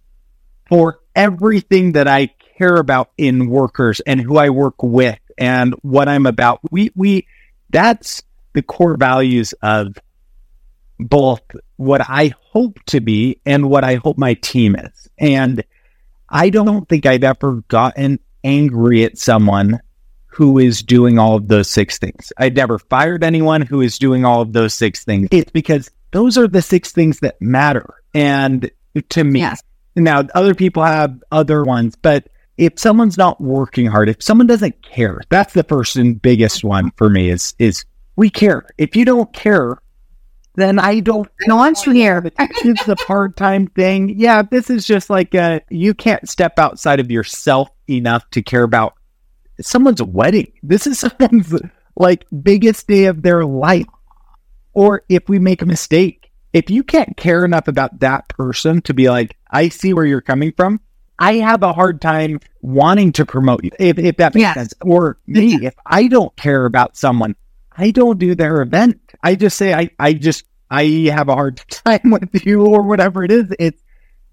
For 0.68 1.00
everything 1.16 1.92
that 1.94 2.08
I 2.08 2.30
care 2.58 2.78
about 2.78 3.12
in 3.18 3.50
workers 3.50 4.00
and 4.02 4.20
who 4.20 4.38
I 4.38 4.50
work 4.50 4.82
with 4.82 5.20
and 5.38 5.74
what 5.82 6.10
I'm 6.10 6.26
about, 6.26 6.60
we, 6.72 6.92
we, 6.96 7.28
that's 7.70 8.22
the 8.54 8.62
core 8.62 8.98
values 8.98 9.54
of 9.62 9.98
both 11.00 11.42
what 11.78 12.02
I 12.08 12.34
hope 12.52 12.80
to 12.88 13.02
be 13.02 13.40
and 13.46 13.70
what 13.70 13.84
I 13.84 13.96
hope 13.96 14.18
my 14.18 14.36
team 14.36 14.76
is. 14.76 15.10
And 15.18 15.64
I 16.30 16.50
don't 16.50 16.88
think 16.88 17.06
I've 17.06 17.24
ever 17.24 17.64
gotten 17.68 18.20
angry 18.44 19.04
at 19.04 19.18
someone 19.18 19.80
who 20.26 20.58
is 20.58 20.82
doing 20.82 21.20
all 21.20 21.36
of 21.36 21.48
those 21.48 21.70
six 21.70 22.00
things. 22.00 22.34
I've 22.38 22.54
never 22.54 22.80
fired 22.80 23.24
anyone 23.24 23.62
who 23.62 23.82
is 23.82 24.00
doing 24.00 24.26
all 24.26 24.42
of 24.42 24.54
those 24.54 24.74
six 24.74 25.04
things. 25.04 25.28
It's 25.32 25.52
because 25.52 25.92
those 26.12 26.38
are 26.38 26.48
the 26.48 26.62
six 26.62 26.92
things 26.92 27.20
that 27.20 27.40
matter. 27.40 27.94
And 28.16 28.72
to 29.10 29.24
me, 29.24 29.42
yes. 29.42 29.62
now 29.96 30.24
other 30.34 30.56
people 30.56 30.84
have 30.84 31.22
other 31.32 31.64
ones, 31.64 31.96
but 31.96 32.30
if 32.58 32.80
someone's 32.80 33.18
not 33.18 33.42
working 33.42 33.86
hard, 33.86 34.10
if 34.10 34.22
someone 34.22 34.48
doesn't 34.48 34.82
care, 34.82 35.22
that's 35.30 35.54
the 35.54 35.64
first 35.64 35.96
and 35.96 36.22
biggest 36.22 36.64
one 36.64 36.92
for 36.98 37.10
me 37.10 37.30
is, 37.30 37.54
is 37.60 37.86
we 38.16 38.30
care. 38.30 38.66
If 38.78 38.96
you 38.96 39.06
don't 39.06 39.32
care, 39.34 39.78
then 40.56 40.78
I 40.80 41.00
don't, 41.00 41.28
I 41.50 41.54
want 41.54 41.86
you 41.86 41.94
here. 41.94 42.22
it's 42.38 42.88
a 42.88 42.96
part 42.96 43.36
time 43.38 43.68
thing. 43.68 44.10
Yeah, 44.20 44.42
this 44.44 44.70
is 44.70 44.86
just 44.86 45.10
like 45.10 45.34
a, 45.34 45.62
you 45.70 45.94
can't 45.94 46.28
step 46.30 46.60
outside 46.60 47.00
of 47.00 47.10
yourself 47.10 47.70
enough 47.90 48.30
to 48.32 48.42
care 48.42 48.64
about 48.64 48.94
someone's 49.62 50.02
wedding. 50.02 50.52
This 50.62 50.86
is 50.88 51.00
someone's 51.20 51.54
like 51.96 52.26
biggest 52.44 52.88
day 52.88 53.06
of 53.06 53.22
their 53.24 53.46
life. 53.46 53.88
Or 54.74 55.04
if 55.10 55.28
we 55.30 55.40
make 55.40 55.62
a 55.62 55.66
mistake, 55.68 56.32
if 56.54 56.70
you 56.70 56.84
can't 56.84 57.16
care 57.18 57.46
enough 57.46 57.68
about 57.68 58.00
that 58.00 58.28
person 58.30 58.82
to 58.84 58.94
be 58.94 59.10
like, 59.10 59.36
I 59.52 59.70
see 59.70 59.94
where 59.94 60.06
you're 60.06 60.22
coming 60.22 60.52
from, 60.56 60.80
I 61.20 61.36
have 61.36 61.62
a 61.64 61.74
hard 61.74 62.02
time 62.02 62.40
wanting 62.62 63.12
to 63.14 63.26
promote 63.26 63.64
you, 63.64 63.72
if, 63.80 63.98
if 64.00 64.18
that 64.18 64.34
makes 64.34 64.42
Yes. 64.42 64.56
sense. 64.56 64.74
Or 64.82 65.18
me, 65.28 65.66
if 65.66 65.76
I 65.86 66.08
don't 66.08 66.36
care 66.36 66.66
about 66.66 66.98
someone, 66.98 67.36
I 67.76 67.92
don't 67.92 68.18
do 68.20 68.34
their 68.36 68.62
event. 68.62 69.00
I 69.24 69.36
just 69.36 69.58
say, 69.58 69.74
I, 69.74 69.90
I 69.98 70.14
just, 70.14 70.46
I 70.70 71.10
have 71.12 71.30
a 71.30 71.34
hard 71.34 71.58
time 71.70 72.12
with 72.12 72.46
you 72.46 72.66
or 72.66 72.84
whatever 72.84 73.24
it 73.24 73.32
is. 73.32 73.46
It's 73.58 73.82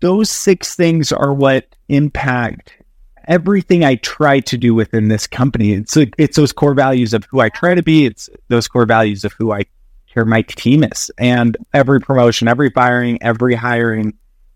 those 0.01 0.31
six 0.31 0.75
things 0.75 1.13
are 1.13 1.33
what 1.33 1.75
impact 1.89 2.81
everything 3.29 3.85
I 3.85 3.95
try 3.97 4.41
to 4.41 4.59
do 4.59 4.75
within 4.75 5.09
this 5.09 5.27
company. 5.27 5.73
It's 5.73 5.97
it's 5.97 6.37
those 6.37 6.53
core 6.53 6.75
values 6.75 7.15
of 7.15 7.25
who 7.31 7.41
I 7.41 7.49
try 7.49 7.75
to 7.75 7.83
be. 7.83 8.07
It's 8.07 8.29
those 8.49 8.67
core 8.67 8.87
values 8.87 9.25
of 9.25 9.33
who 9.35 9.53
I 9.53 9.65
care 10.13 10.25
my 10.25 10.43
team 10.43 10.85
is. 10.85 11.11
And 11.19 11.57
every 11.73 12.01
promotion, 12.01 12.49
every 12.49 12.71
firing, 12.71 13.23
every 13.23 13.55
hiring 13.55 14.15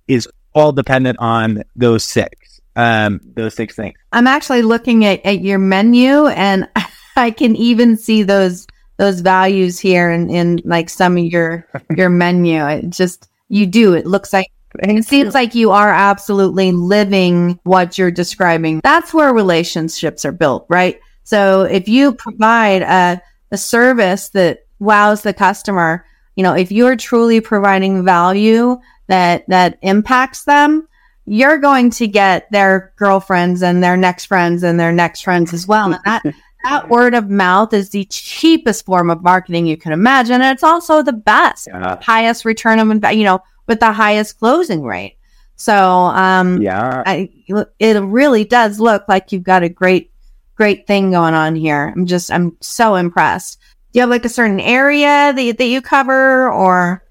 is 0.08 0.28
all 0.54 0.72
dependent 0.72 1.18
on 1.20 1.62
those 1.76 2.04
six. 2.04 2.60
Um, 2.76 3.20
those 3.22 3.54
six 3.54 3.76
things. 3.76 3.96
I'm 4.12 4.26
actually 4.26 4.62
looking 4.62 5.04
at, 5.04 5.24
at 5.24 5.40
your 5.40 5.60
menu 5.60 6.26
and 6.26 6.68
I 7.16 7.30
can 7.30 7.54
even 7.54 7.96
see 7.96 8.24
those 8.24 8.66
those 8.96 9.20
values 9.20 9.78
here 9.78 10.10
in, 10.10 10.30
in 10.30 10.60
like 10.64 10.88
some 10.88 11.16
of 11.16 11.24
your 11.24 11.66
your 11.96 12.10
menu. 12.10 12.64
It 12.66 12.90
just 12.90 13.28
you 13.48 13.66
do. 13.66 13.94
It 13.94 14.06
looks 14.06 14.32
like 14.32 14.48
it 14.80 15.04
seems 15.04 15.34
like 15.34 15.54
you 15.54 15.70
are 15.70 15.92
absolutely 15.92 16.72
living 16.72 17.60
what 17.62 17.96
you're 17.96 18.10
describing. 18.10 18.80
That's 18.82 19.14
where 19.14 19.32
relationships 19.32 20.24
are 20.24 20.32
built, 20.32 20.66
right? 20.68 21.00
So 21.22 21.62
if 21.62 21.88
you 21.88 22.12
provide 22.12 22.82
a, 22.82 23.22
a 23.52 23.56
service 23.56 24.30
that 24.30 24.66
wows 24.80 25.22
the 25.22 25.32
customer, 25.32 26.04
you 26.34 26.42
know, 26.42 26.54
if 26.54 26.72
you're 26.72 26.96
truly 26.96 27.40
providing 27.40 28.04
value 28.04 28.78
that 29.06 29.44
that 29.48 29.78
impacts 29.82 30.44
them, 30.44 30.88
you're 31.26 31.58
going 31.58 31.90
to 31.90 32.06
get 32.06 32.50
their 32.50 32.92
girlfriends 32.96 33.62
and 33.62 33.82
their 33.82 33.96
next 33.96 34.26
friends 34.26 34.62
and 34.62 34.78
their 34.78 34.92
next 34.92 35.22
friends 35.22 35.54
as 35.54 35.66
well. 35.66 35.92
And 35.92 36.00
that 36.04 36.22
that 36.64 36.88
word 36.88 37.14
of 37.14 37.30
mouth 37.30 37.72
is 37.72 37.90
the 37.90 38.04
cheapest 38.06 38.84
form 38.84 39.10
of 39.10 39.22
marketing 39.22 39.66
you 39.66 39.76
can 39.76 39.92
imagine, 39.92 40.40
and 40.40 40.52
it's 40.54 40.62
also 40.62 41.02
the 41.02 41.12
best, 41.12 41.68
Yeah. 41.68 41.98
highest 42.02 42.44
return 42.44 42.78
of 42.78 42.90
investment. 42.90 43.18
You 43.18 43.24
know, 43.24 43.42
with 43.66 43.80
the 43.80 43.92
highest 43.92 44.38
closing 44.38 44.82
rate. 44.82 45.16
So, 45.56 45.74
um, 45.74 46.60
Yeah. 46.60 47.02
I, 47.06 47.30
it 47.78 48.02
really 48.02 48.44
does 48.44 48.80
look 48.80 49.04
like 49.08 49.32
you've 49.32 49.42
got 49.42 49.62
a 49.62 49.68
great, 49.68 50.10
great 50.56 50.86
thing 50.86 51.12
going 51.12 51.34
on 51.34 51.54
here. 51.54 51.92
I'm 51.94 52.06
just, 52.06 52.30
I'm 52.30 52.56
so 52.60 52.96
impressed. 52.96 53.58
Do 53.92 53.98
you 53.98 54.00
have 54.02 54.10
like 54.10 54.24
a 54.24 54.28
certain 54.28 54.60
area 54.60 55.32
that 55.32 55.42
you, 55.42 55.52
that 55.52 55.66
you 55.66 55.80
cover 55.80 56.52
or? 56.52 57.04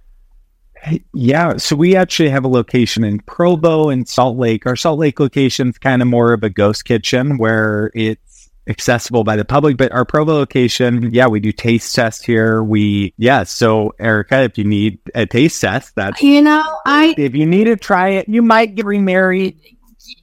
Yeah, 1.13 1.55
so 1.55 1.77
we 1.77 1.95
actually 1.95 2.29
have 2.29 2.43
a 2.43 2.49
location 2.49 3.05
in 3.05 3.19
Provo 3.21 3.89
and 3.89 4.07
Salt 4.07 4.37
Lake. 4.37 4.65
Our 4.65 4.75
Salt 4.75 4.99
Lake 4.99 5.19
location 5.19 5.69
is 5.69 5.77
kind 5.77 6.01
of 6.01 6.09
more 6.09 6.33
of 6.33 6.43
a 6.43 6.49
ghost 6.49 6.83
kitchen 6.83 7.37
where 7.37 7.89
it's 7.95 8.32
accessible 8.67 9.23
by 9.23 9.35
the 9.35 9.45
public, 9.45 9.77
but 9.77 9.91
our 9.91 10.05
Provo 10.05 10.33
location, 10.33 11.13
yeah, 11.13 11.27
we 11.27 11.39
do 11.39 11.51
taste 11.51 11.93
tests 11.93 12.23
here. 12.23 12.63
We, 12.63 13.13
yeah, 13.17 13.43
so 13.43 13.93
Erica, 13.99 14.43
if 14.43 14.57
you 14.57 14.63
need 14.63 14.99
a 15.15 15.25
taste 15.25 15.59
test, 15.61 15.95
that's 15.95 16.21
You 16.21 16.41
know, 16.41 16.77
I, 16.85 17.15
if 17.17 17.35
you 17.35 17.45
need 17.45 17.65
to 17.65 17.75
try 17.75 18.09
it, 18.09 18.29
you 18.29 18.41
might 18.41 18.75
get 18.75 18.85
remarried 18.85 19.59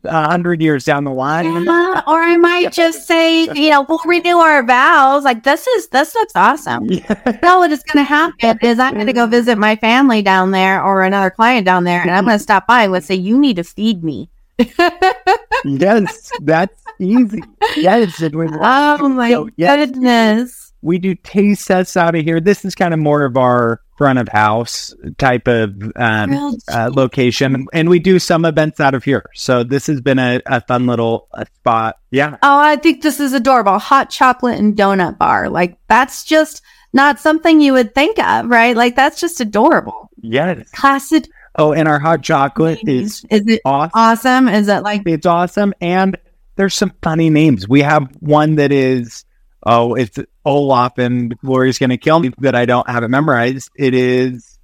a 0.04 0.28
hundred 0.28 0.60
years 0.60 0.84
down 0.84 1.04
the 1.04 1.10
line. 1.10 1.68
Uh, 1.68 2.02
or 2.06 2.20
I 2.20 2.36
might 2.36 2.72
just 2.72 3.06
say, 3.06 3.44
you 3.44 3.70
know, 3.70 3.84
we'll 3.88 4.00
renew 4.04 4.36
our 4.36 4.62
vows. 4.64 5.24
Like 5.24 5.44
this 5.44 5.66
is, 5.66 5.88
this 5.88 6.14
looks 6.14 6.32
awesome. 6.34 6.86
Yeah. 6.90 7.38
No, 7.42 7.60
what 7.60 7.70
is 7.70 7.82
going 7.82 8.04
to 8.04 8.08
happen 8.08 8.58
is 8.62 8.78
I'm 8.78 8.94
going 8.94 9.06
to 9.06 9.12
go 9.12 9.26
visit 9.26 9.58
my 9.58 9.76
family 9.76 10.22
down 10.22 10.50
there 10.50 10.82
or 10.82 11.02
another 11.02 11.30
client 11.30 11.64
down 11.64 11.84
there, 11.84 12.02
and 12.02 12.10
I'm 12.10 12.24
going 12.24 12.38
to 12.38 12.42
stop 12.42 12.66
by 12.66 12.84
and 12.84 12.92
let's 12.92 13.06
say, 13.06 13.14
"You 13.14 13.38
need 13.38 13.56
to 13.56 13.64
feed 13.64 14.04
me." 14.04 14.28
yes, 15.64 16.30
that's 16.42 16.82
easy. 17.00 17.42
Yes, 17.76 18.20
and 18.20 18.34
we, 18.34 18.46
Oh 18.52 19.08
my 19.08 19.30
So, 19.30 19.48
yes. 19.56 19.76
goodness! 19.88 20.72
we 20.82 20.98
do 20.98 21.14
taste 21.14 21.66
tests 21.68 21.96
out 21.96 22.14
of 22.14 22.24
here. 22.24 22.40
This 22.40 22.64
is 22.64 22.74
kind 22.74 22.94
of 22.94 23.00
more 23.00 23.24
of 23.24 23.36
our 23.36 23.80
front 23.98 24.18
of 24.18 24.28
house 24.28 24.94
type 25.18 25.46
of 25.46 25.74
um, 25.96 26.56
uh, 26.72 26.90
location, 26.94 27.66
and 27.74 27.88
we 27.90 27.98
do 27.98 28.18
some 28.18 28.44
events 28.46 28.80
out 28.80 28.94
of 28.94 29.04
here. 29.04 29.24
So 29.34 29.62
this 29.62 29.86
has 29.88 30.00
been 30.00 30.18
a, 30.18 30.40
a 30.46 30.62
fun 30.62 30.86
little 30.86 31.28
uh, 31.34 31.44
spot. 31.56 31.96
Yeah, 32.10 32.36
Oh, 32.42 32.58
I 32.58 32.76
think 32.76 33.02
this 33.02 33.20
is 33.20 33.34
adorable. 33.34 33.78
Hot 33.78 34.08
chocolate 34.08 34.58
and 34.58 34.74
donut 34.76 35.18
bar. 35.18 35.50
Like 35.50 35.76
that's 35.88 36.24
just 36.24 36.62
not 36.94 37.20
something 37.20 37.60
you 37.60 37.74
would 37.74 37.94
think 37.94 38.18
of, 38.18 38.46
right? 38.46 38.74
Like 38.74 38.96
that's 38.96 39.20
just 39.20 39.40
adorable. 39.40 40.08
yes. 40.22 40.70
Classic. 40.72 41.26
Oh, 41.56 41.72
and 41.72 41.86
our 41.88 41.98
hot 41.98 42.22
chocolate 42.22 42.78
is 42.88 43.24
Is 43.28 43.42
it 43.46 43.60
awesome. 43.66 43.90
awesome? 43.94 44.48
Is 44.48 44.68
it 44.68 44.82
like 44.82 45.02
It's 45.04 45.26
awesome, 45.26 45.74
and 45.80 46.16
there's 46.60 46.74
some 46.74 46.92
funny 47.02 47.30
names. 47.30 47.66
We 47.66 47.80
have 47.80 48.06
one 48.20 48.56
that 48.56 48.70
is 48.70 49.24
oh, 49.64 49.94
it's 49.94 50.18
Olaf, 50.44 50.98
and 50.98 51.34
Lori's 51.42 51.78
going 51.78 51.88
to 51.88 51.96
kill 51.96 52.20
me 52.20 52.32
that 52.40 52.54
I 52.54 52.66
don't 52.66 52.86
have 52.88 53.02
it 53.02 53.08
memorized. 53.08 53.70
It 53.76 53.94
is 53.94 54.58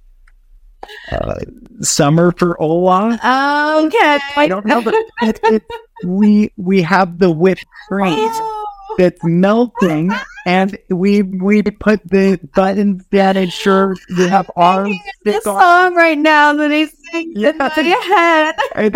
uh, 1.11 1.39
summer 1.81 2.31
for 2.33 2.61
Olaf. 2.61 3.13
okay? 3.15 4.19
I 4.35 4.45
don't 4.47 4.67
know, 4.67 4.83
but 4.83 4.93
it, 5.23 5.39
it, 5.45 5.63
we 6.05 6.53
we 6.55 6.83
have 6.83 7.17
the 7.17 7.31
whipped 7.31 7.65
cream 7.87 8.13
Oh. 8.19 8.95
that's 8.99 9.23
melting, 9.23 10.11
and 10.47 10.77
we 10.89 11.21
we 11.23 11.61
put 11.61 11.99
the 12.09 12.39
buttons 12.55 13.05
down 13.11 13.35
and 13.37 13.51
sure 13.51 13.95
we 14.17 14.27
have 14.27 14.49
arms 14.55 14.97
This 15.25 15.45
on, 15.45 15.59
song 15.61 15.95
right 15.95 16.17
now 16.17 16.53
that 16.53 16.71
he's 16.71 16.93
singing 17.11 17.33
Yeah. 17.35 17.49
in 17.49 17.57
my 17.57 17.67
head. 17.69 18.55
and, 18.75 18.95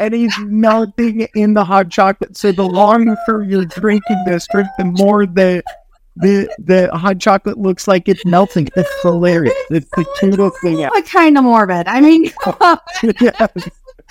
and 0.00 0.14
he's 0.14 0.38
melting 0.40 1.26
in 1.34 1.54
the 1.54 1.64
hot 1.64 1.88
chocolate. 1.90 2.36
So 2.36 2.52
the 2.52 2.62
longer 2.64 3.16
you're 3.48 3.64
drinking 3.64 4.22
this 4.26 4.46
drink, 4.52 4.68
the 4.78 4.84
more 4.84 5.24
the 5.26 5.62
the 6.16 6.54
the 6.58 6.90
hot 6.94 7.18
chocolate 7.18 7.56
looks 7.58 7.88
like 7.88 8.06
it's 8.06 8.24
melting. 8.26 8.68
It's 8.76 9.02
hilarious. 9.02 9.54
It's 9.70 9.88
the 9.96 10.04
cutest 10.20 10.60
thing 10.60 10.84
ever. 10.84 11.00
Kind 11.02 11.38
of 11.38 11.44
morbid? 11.44 11.88
I 11.88 12.00
mean, 12.02 12.24
yes. 13.20 13.50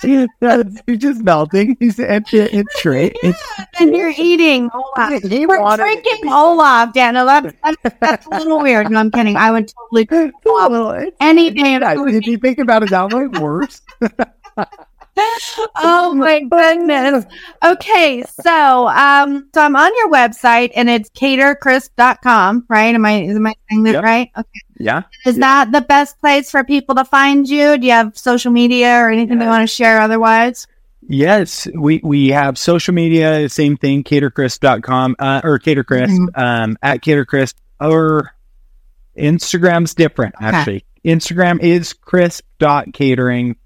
Yes, 0.40 0.66
You're 0.86 0.96
just 0.96 1.22
melting. 1.22 1.76
It's, 1.80 1.98
it's, 1.98 2.32
it's 2.32 2.82
great. 2.82 3.16
It's 3.22 3.42
and 3.78 3.94
you're 3.94 4.12
eating 4.16 4.70
Olaf. 4.74 5.22
He 5.22 5.46
We're 5.46 5.60
wanted- 5.60 5.82
drinking 5.82 6.32
Olaf, 6.32 6.92
Daniel. 6.92 7.26
That's, 7.26 7.54
that's, 7.82 7.96
that's 8.00 8.26
a 8.26 8.30
little 8.30 8.60
weird. 8.60 8.90
No, 8.90 8.98
I'm 8.98 9.10
kidding. 9.10 9.36
I 9.36 9.50
would 9.50 9.68
totally 9.68 10.04
drink 10.04 10.34
Olaf 10.46 10.70
well, 10.70 11.10
any 11.20 11.50
day 11.50 11.74
of 11.76 11.82
Yeah, 11.82 11.94
the 11.94 12.10
did 12.12 12.26
you 12.26 12.38
think 12.38 12.58
about 12.58 12.82
it 12.82 12.90
that 12.90 13.12
way? 13.12 13.26
Worse. 13.28 13.80
Oh 15.76 16.14
my 16.16 16.40
goodness. 16.40 17.24
Okay, 17.64 18.24
so 18.42 18.88
um 18.88 19.48
so 19.54 19.60
I'm 19.62 19.76
on 19.76 19.90
your 19.96 20.10
website 20.10 20.70
and 20.74 20.88
it's 20.88 21.10
catercrisp.com, 21.10 22.64
right? 22.68 22.94
Am 22.94 23.04
I 23.04 23.10
am 23.12 23.46
I 23.46 23.54
saying 23.70 23.82
that 23.84 23.92
Yep. 23.94 24.04
right? 24.04 24.30
Okay. 24.36 24.60
Yeah. 24.78 25.02
Is 25.26 25.36
that 25.38 25.70
the 25.72 25.80
best 25.82 26.18
place 26.20 26.50
for 26.50 26.64
people 26.64 26.94
to 26.96 27.04
find 27.04 27.48
you? 27.48 27.78
Do 27.78 27.86
you 27.86 27.92
have 27.92 28.16
social 28.16 28.50
media 28.52 28.98
or 28.98 29.10
anything 29.10 29.40
Yeah. 29.40 29.48
want 29.48 29.62
to 29.68 29.72
share 29.72 30.00
otherwise? 30.00 30.66
Yes, 31.08 31.68
we 31.74 32.00
we 32.02 32.28
have 32.28 32.56
social 32.56 32.94
media, 32.94 33.48
same 33.48 33.76
thing, 33.76 34.04
catercrisp.com 34.04 35.16
uh, 35.18 35.40
or 35.44 35.58
catercrisp 35.58 36.12
Mhm. 36.12 36.28
um, 36.38 36.78
at 36.82 37.02
catercrisp 37.02 37.56
or 37.80 38.32
Instagram's 39.18 39.94
different 39.94 40.34
Okay. 40.36 40.46
actually. 40.46 40.84
Instagram 41.04 41.60
is 41.60 41.92
crisp.catering 41.92 43.56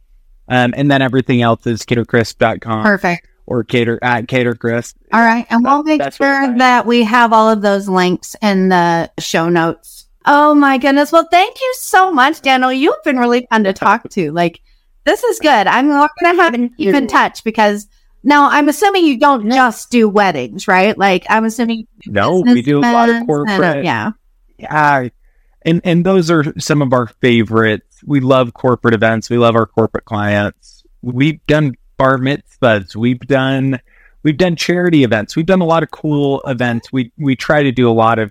um, 0.49 0.75
and 0.77 0.91
then 0.91 1.03
everything 1.03 1.43
else 1.43 1.67
is 1.67 1.83
catercrisp.com 1.83 2.83
Perfect. 2.85 3.27
or 3.47 3.65
cater 3.65 3.99
at 4.03 4.29
catercrisp. 4.29 4.97
All 5.13 5.21
right. 5.21 5.47
And 5.51 5.65
we'll 5.65 5.83
make 5.83 6.03
sure 6.13 6.57
that 6.59 6.87
we 6.87 7.03
have 7.05 7.33
all 7.33 7.49
of 7.51 7.63
those 7.63 7.89
links 7.89 8.37
in 8.43 8.69
the 8.69 9.11
show 9.19 9.49
notes. 9.49 10.07
Oh 10.25 10.55
my 10.55 10.79
goodness. 10.79 11.13
Well, 11.13 11.29
thank 11.31 11.61
you 11.61 11.75
so 11.79 12.11
much, 12.11 12.41
Daniel. 12.43 12.73
You've 12.73 13.03
been 13.05 13.19
really 13.19 13.47
fun 13.51 13.65
to 13.65 13.73
talk 13.73 14.09
to. 14.11 14.33
Like, 14.33 14.61
this 15.05 15.23
is 15.23 15.39
good. 15.39 15.67
I'm 15.69 15.87
going 15.89 16.09
to 16.23 16.43
have 16.43 16.53
to 16.55 16.69
keep 16.77 16.95
in 16.95 17.07
touch 17.07 17.45
because 17.45 17.87
now 18.25 18.49
I'm 18.51 18.69
assuming 18.69 19.05
you 19.07 19.21
don't 19.21 19.49
just 19.49 19.89
do 19.91 20.09
weddings, 20.09 20.67
right? 20.67 20.99
Like, 20.99 21.25
I'm 21.31 21.45
assuming 21.45 21.87
No, 22.07 22.41
we 22.41 22.61
do 22.61 22.79
a 22.79 22.81
lot 22.81 23.09
of 23.09 23.25
corporate. 23.25 23.55
events 23.55 23.77
and, 23.77 23.85
yeah. 23.85 24.11
Yeah. 24.59 25.09
And 25.67 25.81
and 25.85 26.07
those 26.07 26.31
are 26.31 26.45
some 26.59 26.81
of 26.81 26.93
our 26.93 27.09
favorites. 27.09 28.03
We 28.05 28.21
love 28.21 28.55
corporate 28.55 28.95
events. 28.95 29.29
We 29.29 29.37
love 29.37 29.57
our 29.57 29.67
corporate 29.67 30.05
clients. 30.05 30.85
We've 31.03 31.45
done 31.47 31.75
bar 31.97 32.19
mitzvahs. 32.19 32.95
We've 32.95 33.19
done 33.19 33.81
we've 34.23 34.37
done 34.37 34.55
charity 34.55 35.03
events. 35.03 35.35
We've 35.35 35.45
done 35.45 35.61
a 35.61 35.67
lot 35.67 35.83
of 35.83 35.91
cool 35.91 36.41
events. 36.47 36.93
We 36.93 37.13
we 37.19 37.35
try 37.35 37.65
to 37.65 37.73
do 37.73 37.91
a 37.91 37.93
lot 37.93 38.21
of 38.21 38.31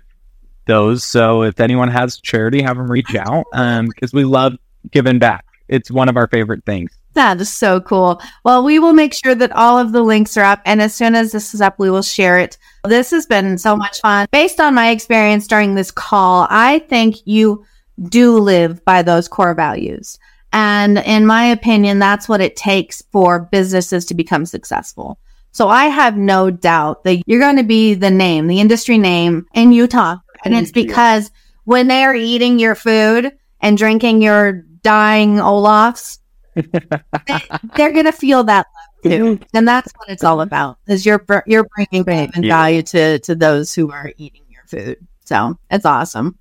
those. 0.66 1.04
So 1.04 1.42
if 1.42 1.60
anyone 1.60 1.88
has 1.88 2.18
charity, 2.18 2.62
have 2.62 2.78
them 2.78 2.90
reach 2.90 3.14
out 3.14 3.44
um 3.52 3.86
because 3.86 4.14
we 4.14 4.24
love 4.24 4.54
giving 4.90 5.18
back. 5.18 5.44
It's 5.68 5.90
one 5.90 6.08
of 6.08 6.16
our 6.16 6.28
favorite 6.28 6.64
things. 6.64 6.90
That 7.16 7.40
is 7.40 7.52
so 7.52 7.80
cool. 7.80 8.20
Well, 8.44 8.62
we 8.62 8.78
will 8.78 8.92
make 8.92 9.14
sure 9.14 9.34
that 9.34 9.50
all 9.52 9.78
of 9.78 9.92
the 9.92 10.02
links 10.02 10.36
are 10.36 10.44
up. 10.44 10.60
And 10.66 10.82
as 10.82 10.94
soon 10.94 11.14
as 11.14 11.32
this 11.32 11.54
is 11.54 11.62
up, 11.62 11.78
we 11.78 11.90
will 11.90 12.02
share 12.02 12.38
it. 12.38 12.58
This 12.84 13.10
has 13.10 13.24
been 13.24 13.56
so 13.56 13.74
much 13.74 14.02
fun. 14.02 14.26
Based 14.30 14.60
on 14.60 14.74
my 14.74 14.90
experience 14.90 15.46
during 15.46 15.74
this 15.74 15.90
call, 15.90 16.46
I 16.50 16.80
think 16.80 17.16
you 17.24 17.64
do 18.10 18.38
live 18.38 18.84
by 18.84 19.00
those 19.00 19.28
core 19.28 19.54
values. 19.54 20.18
And 20.52 20.98
in 20.98 21.24
my 21.24 21.46
opinion, 21.46 21.98
that's 21.98 22.28
what 22.28 22.42
it 22.42 22.54
takes 22.54 23.02
for 23.12 23.48
businesses 23.50 24.04
to 24.06 24.14
become 24.14 24.44
successful. 24.44 25.18
So 25.52 25.68
I 25.70 25.86
have 25.86 26.18
no 26.18 26.50
doubt 26.50 27.04
that 27.04 27.22
you're 27.26 27.40
going 27.40 27.56
to 27.56 27.62
be 27.62 27.94
the 27.94 28.10
name, 28.10 28.46
the 28.46 28.60
industry 28.60 28.98
name 28.98 29.46
in 29.54 29.72
Utah. 29.72 30.18
And 30.44 30.54
it's 30.54 30.70
because 30.70 31.30
when 31.64 31.88
they're 31.88 32.14
eating 32.14 32.58
your 32.58 32.74
food 32.74 33.32
and 33.62 33.78
drinking 33.78 34.20
your 34.20 34.52
dying 34.82 35.36
Olafs, 35.36 36.18
they, 36.56 37.84
are 37.84 37.92
going 37.92 38.04
to 38.04 38.12
feel 38.12 38.44
that 38.44 38.66
love 38.74 39.12
too. 39.12 39.40
And 39.54 39.68
that's 39.68 39.92
what 39.96 40.08
it's 40.08 40.24
all 40.24 40.40
about 40.40 40.78
is 40.86 41.06
you're, 41.06 41.24
you're 41.46 41.66
bringing 41.76 42.08
and 42.08 42.44
value 42.46 42.82
to, 42.82 43.18
to 43.20 43.34
those 43.34 43.74
who 43.74 43.90
are 43.90 44.12
eating 44.16 44.42
your 44.48 44.64
food. 44.66 44.98
So 45.24 45.58
it's 45.70 45.84
awesome. 45.84 46.38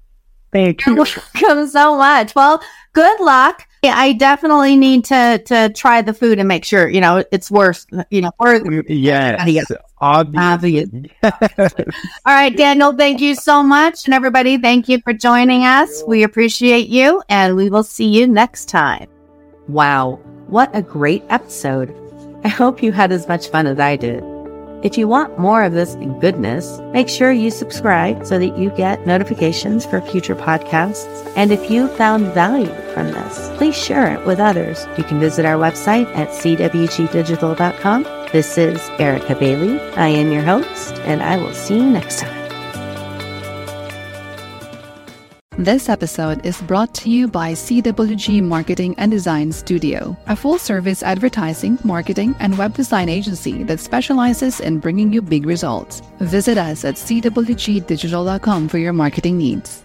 Thank 0.55 0.85
you. 0.85 0.95
welcome 0.95 1.67
so 1.67 1.97
much. 1.97 2.33
Well, 2.33 2.63
good 2.93 3.19
luck. 3.19 3.67
I 3.83 4.13
definitely 4.13 4.77
need 4.77 5.05
to 5.05 5.41
to 5.45 5.69
try 5.75 6.01
the 6.01 6.13
food 6.13 6.39
and 6.39 6.47
make 6.47 6.65
sure 6.65 6.89
you 6.89 7.01
know 7.01 7.23
it's 7.31 7.51
worth 7.51 7.85
you 8.09 8.21
know 8.21 8.31
worth. 8.39 8.63
Mm, 8.63 8.83
yes, 8.87 9.71
obvious. 9.99 10.89
All 11.23 11.31
right, 12.25 12.55
Daniel. 12.55 12.93
Thank 12.93 13.21
you 13.21 13.35
so 13.35 13.61
much, 13.61 14.05
and 14.05 14.13
everybody, 14.13 14.57
thank 14.57 14.89
you 14.89 14.99
for 15.01 15.13
joining 15.13 15.65
us. 15.65 16.03
We 16.07 16.23
appreciate 16.23 16.87
you, 16.87 17.21
and 17.29 17.55
we 17.55 17.69
will 17.69 17.83
see 17.83 18.07
you 18.07 18.27
next 18.27 18.69
time. 18.69 19.07
Wow, 19.67 20.19
what 20.47 20.69
a 20.75 20.81
great 20.83 21.23
episode! 21.29 21.93
I 22.43 22.49
hope 22.49 22.83
you 22.83 22.91
had 22.91 23.11
as 23.11 23.27
much 23.27 23.47
fun 23.47 23.65
as 23.65 23.79
I 23.79 23.95
did. 23.95 24.23
If 24.83 24.99
you 24.99 25.07
want 25.07 25.39
more 25.39 25.63
of 25.63 25.73
this 25.73 25.95
goodness, 26.19 26.79
make 26.93 27.09
sure 27.09 27.31
you 27.31 27.49
subscribe 27.49 28.27
so 28.27 28.37
that 28.37 28.55
you 28.59 28.69
get 28.71 29.07
notifications 29.07 29.83
for 29.83 29.99
future 30.01 30.35
podcasts. 30.35 31.33
And 31.35 31.51
if 31.51 31.71
you 31.71 31.87
found 31.87 32.27
value 32.35 32.71
from 32.93 33.07
this, 33.07 33.49
please 33.57 33.75
share 33.75 34.13
it 34.13 34.23
with 34.27 34.39
others. 34.39 34.85
You 34.99 35.03
can 35.03 35.19
visit 35.19 35.45
our 35.45 35.57
website 35.57 36.05
at 36.15 36.29
cwgdigital.com. 36.29 38.03
This 38.31 38.57
is 38.59 38.79
Erica 38.99 39.33
Bailey. 39.33 39.79
I 39.97 40.09
am 40.09 40.31
your 40.31 40.43
host, 40.43 40.93
and 41.05 41.23
I 41.23 41.37
will 41.37 41.53
see 41.53 41.77
you 41.77 41.89
next 41.89 42.19
time. 42.19 42.34
This 45.57 45.87
episode 45.87 46.45
is 46.45 46.61
brought 46.63 46.93
to 46.95 47.09
you 47.09 47.29
by 47.29 47.53
CWG 47.53 48.43
Marketing 48.43 48.93
and 48.97 49.09
Design 49.09 49.53
Studio, 49.53 50.17
a 50.27 50.35
full 50.35 50.57
service 50.57 51.01
advertising, 51.01 51.79
marketing, 51.85 52.35
and 52.39 52.57
web 52.57 52.73
design 52.73 53.07
agency 53.07 53.63
that 53.63 53.79
specializes 53.79 54.59
in 54.59 54.79
bringing 54.79 55.13
you 55.13 55.21
big 55.21 55.45
results. 55.45 56.01
Visit 56.19 56.57
us 56.57 56.83
at 56.83 56.95
cwgdigital.com 56.95 58.67
for 58.67 58.79
your 58.79 58.91
marketing 58.91 59.37
needs. 59.37 59.84